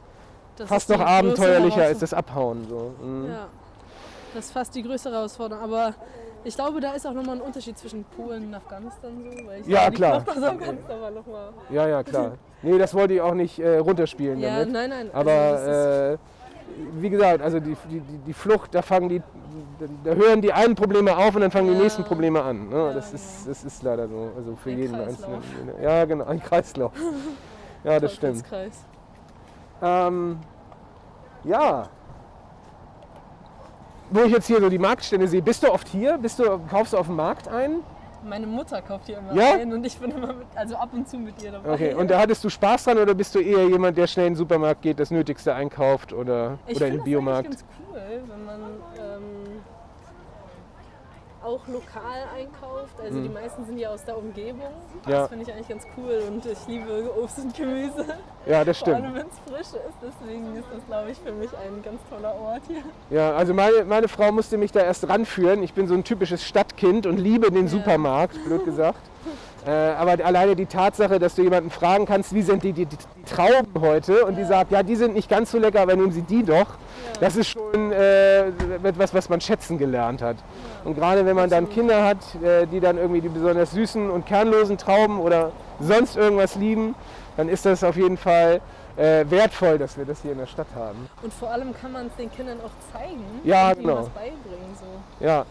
Das 0.58 0.68
fast 0.70 0.90
noch 0.90 1.00
abenteuerlicher 1.00 1.84
als 1.84 2.00
das 2.00 2.14
Abhauen. 2.14 2.66
So. 2.68 2.94
Mhm. 3.04 3.30
Ja, 3.30 3.48
das 4.34 4.46
ist 4.46 4.52
fast 4.52 4.76
die 4.76 4.84
größere 4.84 5.14
Herausforderung. 5.16 5.64
Aber 5.64 5.94
ich 6.44 6.56
glaube, 6.56 6.80
da 6.80 6.94
ist 6.94 7.06
auch 7.06 7.14
nochmal 7.14 7.36
ein 7.36 7.42
Unterschied 7.42 7.78
zwischen 7.78 8.04
Polen 8.06 8.48
und 8.48 8.56
Afghanistan 8.56 9.12
so. 9.24 9.48
Weil 9.48 9.62
ich 9.62 9.68
Ja, 9.68 9.90
klar. 9.90 10.24
Ja, 11.70 11.88
ja, 11.88 12.04
klar. 12.04 12.32
Nee, 12.62 12.78
das 12.78 12.94
wollte 12.94 13.14
ich 13.14 13.22
auch 13.22 13.34
nicht 13.34 13.60
äh, 13.60 13.78
runterspielen 13.78 14.40
Ja, 14.40 14.60
damit. 14.60 14.72
nein, 14.74 14.90
nein. 14.90 15.10
Aber 15.14 15.32
also 15.32 16.20
wie 16.94 17.10
gesagt, 17.10 17.42
also 17.42 17.60
die, 17.60 17.76
die, 17.90 18.00
die- 18.00 18.18
die 18.20 18.34
Flucht, 18.34 18.74
da 18.74 18.82
fangen 18.82 19.10
die, 19.10 19.22
da 20.04 20.12
hören 20.14 20.42
die 20.42 20.54
einen 20.54 20.76
Probleme 20.76 21.16
auf 21.16 21.36
und 21.36 21.42
dann 21.42 21.52
fangen 21.52 21.68
die 21.68 21.74
Ja. 21.74 21.80
nächsten 21.82 22.04
Probleme 22.04 22.42
an. 22.42 22.70
Ne? 22.70 22.76
Ja, 22.76 22.94
das, 22.94 23.14
ist, 23.14 23.48
das 23.48 23.64
ist 23.64 23.84
leider 23.84 24.08
so. 24.08 24.32
Also 24.38 24.56
für 24.56 24.70
Ein 24.72 24.78
jeden 24.78 24.96
Kreislauf. 24.96 25.34
einzelnen. 25.36 25.82
Ja, 25.84 26.06
genau, 26.06 26.26
ein 26.26 26.42
Kreislauf. 26.42 26.92
Ja, 27.84 27.98
das 27.98 28.14
stimmt. 28.16 28.44
Ähm, 29.82 30.38
ja. 31.46 31.88
Wo 34.10 34.22
ich 34.24 34.32
jetzt 34.34 34.48
hier 34.48 34.60
so 34.60 34.68
die 34.70 34.78
Marktstände 34.78 35.28
sehe, 35.30 35.42
bist 35.42 35.64
du 35.64 35.72
oft 35.72 35.88
hier? 35.88 36.18
Bist 36.18 36.40
du, 36.40 36.60
kaufst 36.70 36.92
du 36.92 36.98
auf 36.98 37.06
dem 37.06 37.16
Markt 37.16 37.48
ein? 37.48 37.78
Meine 38.24 38.48
Mutter 38.48 38.82
kauft 38.82 39.06
hier 39.06 39.18
immer 39.20 39.34
Ja? 39.34 39.56
ein 39.56 39.72
und 39.72 39.86
ich 39.86 39.98
bin 39.98 40.12
immer 40.12 40.28
mit, 40.28 40.48
also 40.56 40.76
ab 40.76 40.90
und 40.92 41.08
zu 41.08 41.18
mit 41.18 41.42
ihr 41.42 41.52
dabei. 41.52 41.74
Okay, 41.74 41.94
und 41.94 42.10
da 42.10 42.20
hattest 42.20 42.44
du 42.44 42.50
Spaß 42.50 42.86
dran 42.86 42.98
oder 42.98 43.14
bist 43.14 43.34
du 43.36 43.40
eher 43.40 43.68
jemand, 43.68 43.98
der 43.98 44.08
schnell 44.08 44.28
in 44.28 44.34
den 44.34 44.38
Supermarkt 44.38 44.82
geht, 44.82 45.00
das 45.00 45.12
Nötigste 45.12 45.54
einkauft 45.54 46.12
oder, 46.14 46.58
ich 46.68 46.76
oder 46.76 46.88
in 46.88 46.92
finde 46.92 46.92
den 46.92 46.98
das 46.98 47.06
Biomarkt? 47.06 47.46
eigentlich 47.48 47.60
ganz 47.60 47.72
cool, 47.90 48.22
wenn 48.28 48.46
man 48.46 48.60
auch 51.44 51.68
lokal 51.68 52.24
einkauft. 52.36 53.00
Also 53.02 53.22
die 53.22 53.30
meisten 53.30 53.66
sind 53.66 53.78
ja 53.78 53.90
aus 53.90 54.04
der 54.04 54.18
Umgebung. 54.18 54.60
Mhm. 55.06 55.12
Ja. 55.12 55.20
Das 55.22 55.30
finde 55.30 55.46
ich 55.46 55.54
eigentlich 55.54 55.68
ganz 55.68 55.84
cool 55.98 56.22
und 56.28 56.46
ich 56.46 56.58
liebe 56.68 57.12
Obst 57.22 57.40
und 57.40 57.56
Gemüse. 57.56 58.06
Ja, 58.46 58.64
das 58.66 58.80
Vor 58.80 58.88
allem, 58.90 58.98
stimmt. 59.04 59.16
wenn 59.16 59.28
es 59.28 59.70
frisch 59.72 59.80
ist. 59.80 59.98
Deswegen 60.02 60.56
ist 60.56 60.68
das, 60.74 60.86
glaube 60.86 61.12
ich, 61.12 61.18
für 61.20 61.32
mich 61.32 61.50
ein 61.52 61.82
ganz 61.84 62.02
toller 62.10 62.36
Ort 62.36 62.62
hier. 62.68 62.84
Ja, 63.10 63.34
also 63.36 63.54
meine, 63.54 63.86
meine 63.86 64.08
Frau 64.08 64.32
musste 64.32 64.58
mich 64.58 64.72
da 64.72 64.82
erst 64.82 65.08
ranführen. 65.08 65.64
Ich 65.64 65.74
bin 65.74 65.88
so 65.88 65.94
ein 65.94 66.04
typisches 66.04 66.44
Stadtkind 66.44 67.06
und 67.06 67.18
liebe 67.18 67.52
den 67.52 67.68
Supermarkt, 67.68 68.44
blöd 68.46 68.66
gesagt. 68.66 69.02
Äh, 69.66 69.72
aber 69.72 70.24
alleine 70.24 70.56
die 70.56 70.66
Tatsache, 70.66 71.20
dass 71.20 71.36
du 71.36 71.42
jemanden 71.44 71.70
fragen 71.70 72.06
kannst, 72.06 72.34
wie 72.34 72.42
sind 72.42 72.64
die, 72.64 72.72
die, 72.74 72.86
die 72.86 72.98
Trauben 73.26 73.82
heute 73.82 74.26
und 74.26 74.36
die 74.36 74.46
sagt, 74.46 74.72
ja, 74.72 74.84
die 74.84 74.96
sind 74.96 75.14
nicht 75.14 75.30
ganz 75.30 75.52
so 75.52 75.60
lecker, 75.60 75.82
aber 75.82 75.96
nehmen 75.96 76.12
Sie 76.12 76.22
die 76.22 76.44
doch. 76.44 76.68
Das 77.20 77.36
ist 77.36 77.50
schon 77.50 77.92
äh, 77.92 78.48
etwas, 78.84 79.14
was 79.14 79.28
man 79.30 79.42
schätzen 79.42 79.78
gelernt 79.78 80.22
hat. 80.22 80.38
Und 80.86 80.96
gerade 80.96 81.26
wenn 81.26 81.36
man 81.36 81.50
dann 81.50 81.70
Kinder 81.70 82.06
hat, 82.06 82.18
äh, 82.42 82.66
die 82.68 82.80
dann 82.80 82.98
irgendwie 82.98 83.22
die 83.22 83.30
besonders 83.30 83.72
süßen 83.72 84.10
und 84.10 84.26
kernlosen 84.26 84.78
Trauben 84.78 85.20
oder 85.20 85.52
sonst 85.80 86.16
irgendwas 86.16 86.56
lieben, 86.56 86.96
dann 87.36 87.50
ist 87.50 87.66
das 87.66 87.84
auf 87.84 87.98
jeden 87.98 88.18
Fall 88.18 88.62
äh, 88.96 89.26
wertvoll, 89.30 89.78
dass 89.78 89.98
wir 89.98 90.06
das 90.06 90.22
hier 90.22 90.32
in 90.32 90.38
der 90.40 90.46
Stadt 90.48 90.68
haben. 90.76 91.10
Und 91.22 91.34
vor 91.34 91.52
allem 91.52 91.74
kann 91.74 91.92
man 91.92 92.08
es 92.08 92.16
den 92.16 92.32
Kindern 92.32 92.60
auch 92.62 92.98
zeigen 92.98 93.24
Ja, 93.44 93.70
und 93.70 93.80
genau. 93.80 93.94
ihnen 93.94 94.02
was 94.02 94.10
beibringen. 94.10 94.78
So. 94.80 95.26
Ja. 95.26 95.46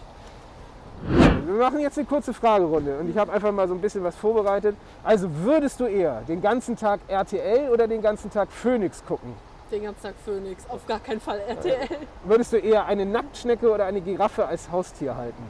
Wir 1.02 1.54
machen 1.54 1.80
jetzt 1.80 1.98
eine 1.98 2.06
kurze 2.06 2.34
Fragerunde 2.34 2.98
und 2.98 3.08
ich 3.08 3.16
habe 3.16 3.32
einfach 3.32 3.52
mal 3.52 3.66
so 3.66 3.74
ein 3.74 3.80
bisschen 3.80 4.04
was 4.04 4.14
vorbereitet. 4.16 4.76
Also 5.02 5.28
würdest 5.44 5.80
du 5.80 5.86
eher 5.86 6.22
den 6.28 6.42
ganzen 6.42 6.76
Tag 6.76 7.00
RTL 7.08 7.70
oder 7.70 7.88
den 7.88 8.02
ganzen 8.02 8.30
Tag 8.30 8.50
Phoenix 8.50 9.04
gucken? 9.04 9.32
Den 9.70 9.82
ganzen 9.84 10.02
Tag 10.02 10.14
Phoenix, 10.24 10.68
auf 10.68 10.86
gar 10.86 11.00
keinen 11.00 11.20
Fall 11.20 11.40
RTL. 11.40 11.88
Würdest 12.24 12.52
du 12.52 12.58
eher 12.58 12.86
eine 12.86 13.06
Nacktschnecke 13.06 13.72
oder 13.72 13.86
eine 13.86 14.00
Giraffe 14.00 14.46
als 14.46 14.70
Haustier 14.70 15.16
halten? 15.16 15.42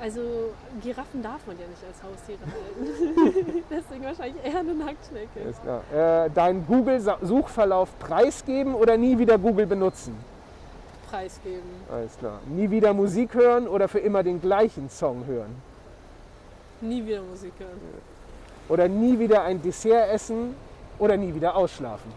Also 0.00 0.20
Giraffen 0.82 1.22
darf 1.22 1.46
man 1.46 1.56
ja 1.58 1.66
nicht 1.66 1.82
als 1.84 2.02
Haustiere 2.02 2.38
halten. 2.44 3.64
Deswegen 3.70 4.04
wahrscheinlich 4.04 4.44
eher 4.44 4.60
eine 4.60 4.74
Nacktschnecke. 4.74 5.40
Ist 5.48 5.62
klar. 5.62 6.24
Äh, 6.24 6.30
deinen 6.30 6.66
Google-Suchverlauf 6.66 7.98
preisgeben 7.98 8.74
oder 8.74 8.96
nie 8.96 9.18
wieder 9.18 9.38
Google 9.38 9.66
benutzen? 9.66 10.16
Preisgeben. 11.10 11.62
Alles 11.90 12.16
klar. 12.18 12.40
Nie 12.46 12.70
wieder 12.70 12.92
Musik 12.92 13.34
hören 13.34 13.66
oder 13.68 13.88
für 13.88 13.98
immer 13.98 14.22
den 14.22 14.40
gleichen 14.40 14.88
Song 14.90 15.24
hören? 15.26 15.54
Nie 16.80 17.04
wieder 17.06 17.22
Musik 17.22 17.52
hören. 17.58 17.80
Oder 18.68 18.88
nie 18.88 19.18
wieder 19.18 19.42
ein 19.42 19.62
Dessert 19.62 20.10
essen 20.10 20.54
oder 20.98 21.16
nie 21.16 21.34
wieder 21.34 21.54
ausschlafen? 21.54 22.12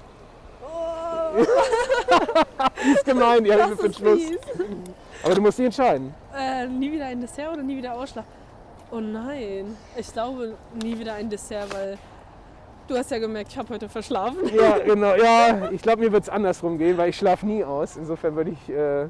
Die 2.85 2.91
ist 2.91 3.05
gemein, 3.05 3.43
die 3.43 3.53
habe 3.53 3.73
ich 3.73 3.79
für 3.79 3.89
den 3.89 3.93
Schluss. 3.93 4.19
fies. 4.19 4.39
Aber 5.23 5.35
du 5.35 5.41
musst 5.41 5.59
dich 5.59 5.65
entscheiden. 5.65 6.13
Äh, 6.35 6.65
nie 6.67 6.91
wieder 6.91 7.05
ein 7.05 7.21
Dessert 7.21 7.53
oder 7.53 7.61
nie 7.61 7.77
wieder 7.77 7.93
Ausschlag? 7.93 8.25
Oh 8.91 8.99
nein, 8.99 9.77
ich 9.95 10.11
glaube 10.11 10.55
nie 10.81 10.97
wieder 10.97 11.13
ein 11.13 11.29
Dessert, 11.29 11.71
weil 11.73 11.97
du 12.89 12.97
hast 12.97 13.11
ja 13.11 13.19
gemerkt, 13.19 13.51
ich 13.51 13.57
habe 13.57 13.73
heute 13.73 13.87
verschlafen. 13.87 14.39
Ja, 14.53 14.79
genau. 14.79 15.15
Ja, 15.15 15.71
ich 15.71 15.81
glaube, 15.81 16.01
mir 16.03 16.11
wird 16.11 16.23
es 16.23 16.29
andersrum 16.29 16.77
gehen, 16.77 16.97
weil 16.97 17.09
ich 17.09 17.17
schlafe 17.17 17.45
nie 17.45 17.63
aus. 17.63 17.97
Insofern 17.97 18.35
würde 18.35 18.51
ich 18.51 18.69
äh, 18.69 19.07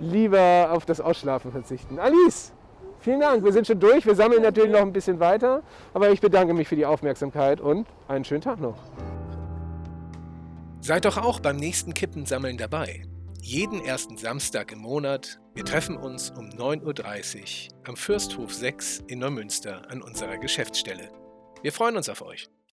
lieber 0.00 0.68
auf 0.70 0.84
das 0.84 1.00
Ausschlafen 1.00 1.50
verzichten. 1.52 1.98
Alice, 1.98 2.52
vielen 3.00 3.20
Dank. 3.20 3.44
Wir 3.44 3.52
sind 3.52 3.66
schon 3.66 3.80
durch. 3.80 4.04
Wir 4.06 4.14
sammeln 4.14 4.42
natürlich 4.42 4.70
noch 4.70 4.82
ein 4.82 4.92
bisschen 4.92 5.18
weiter. 5.20 5.62
Aber 5.94 6.10
ich 6.10 6.20
bedanke 6.20 6.54
mich 6.54 6.68
für 6.68 6.76
die 6.76 6.86
Aufmerksamkeit 6.86 7.60
und 7.60 7.86
einen 8.08 8.24
schönen 8.24 8.42
Tag 8.42 8.60
noch. 8.60 8.78
Seid 10.80 11.04
doch 11.04 11.16
auch 11.16 11.40
beim 11.40 11.56
nächsten 11.56 11.94
Kippensammeln 11.94 12.58
dabei. 12.58 13.02
Jeden 13.40 13.84
ersten 13.84 14.16
Samstag 14.16 14.72
im 14.72 14.80
Monat. 14.80 15.40
Wir 15.54 15.64
treffen 15.64 15.96
uns 15.96 16.30
um 16.30 16.48
9.30 16.50 17.68
Uhr 17.70 17.78
am 17.88 17.96
Fürsthof 17.96 18.52
6 18.52 19.04
in 19.06 19.20
Neumünster 19.20 19.82
an 19.90 20.02
unserer 20.02 20.36
Geschäftsstelle. 20.36 21.10
Wir 21.62 21.72
freuen 21.72 21.96
uns 21.96 22.08
auf 22.08 22.22
euch. 22.22 22.48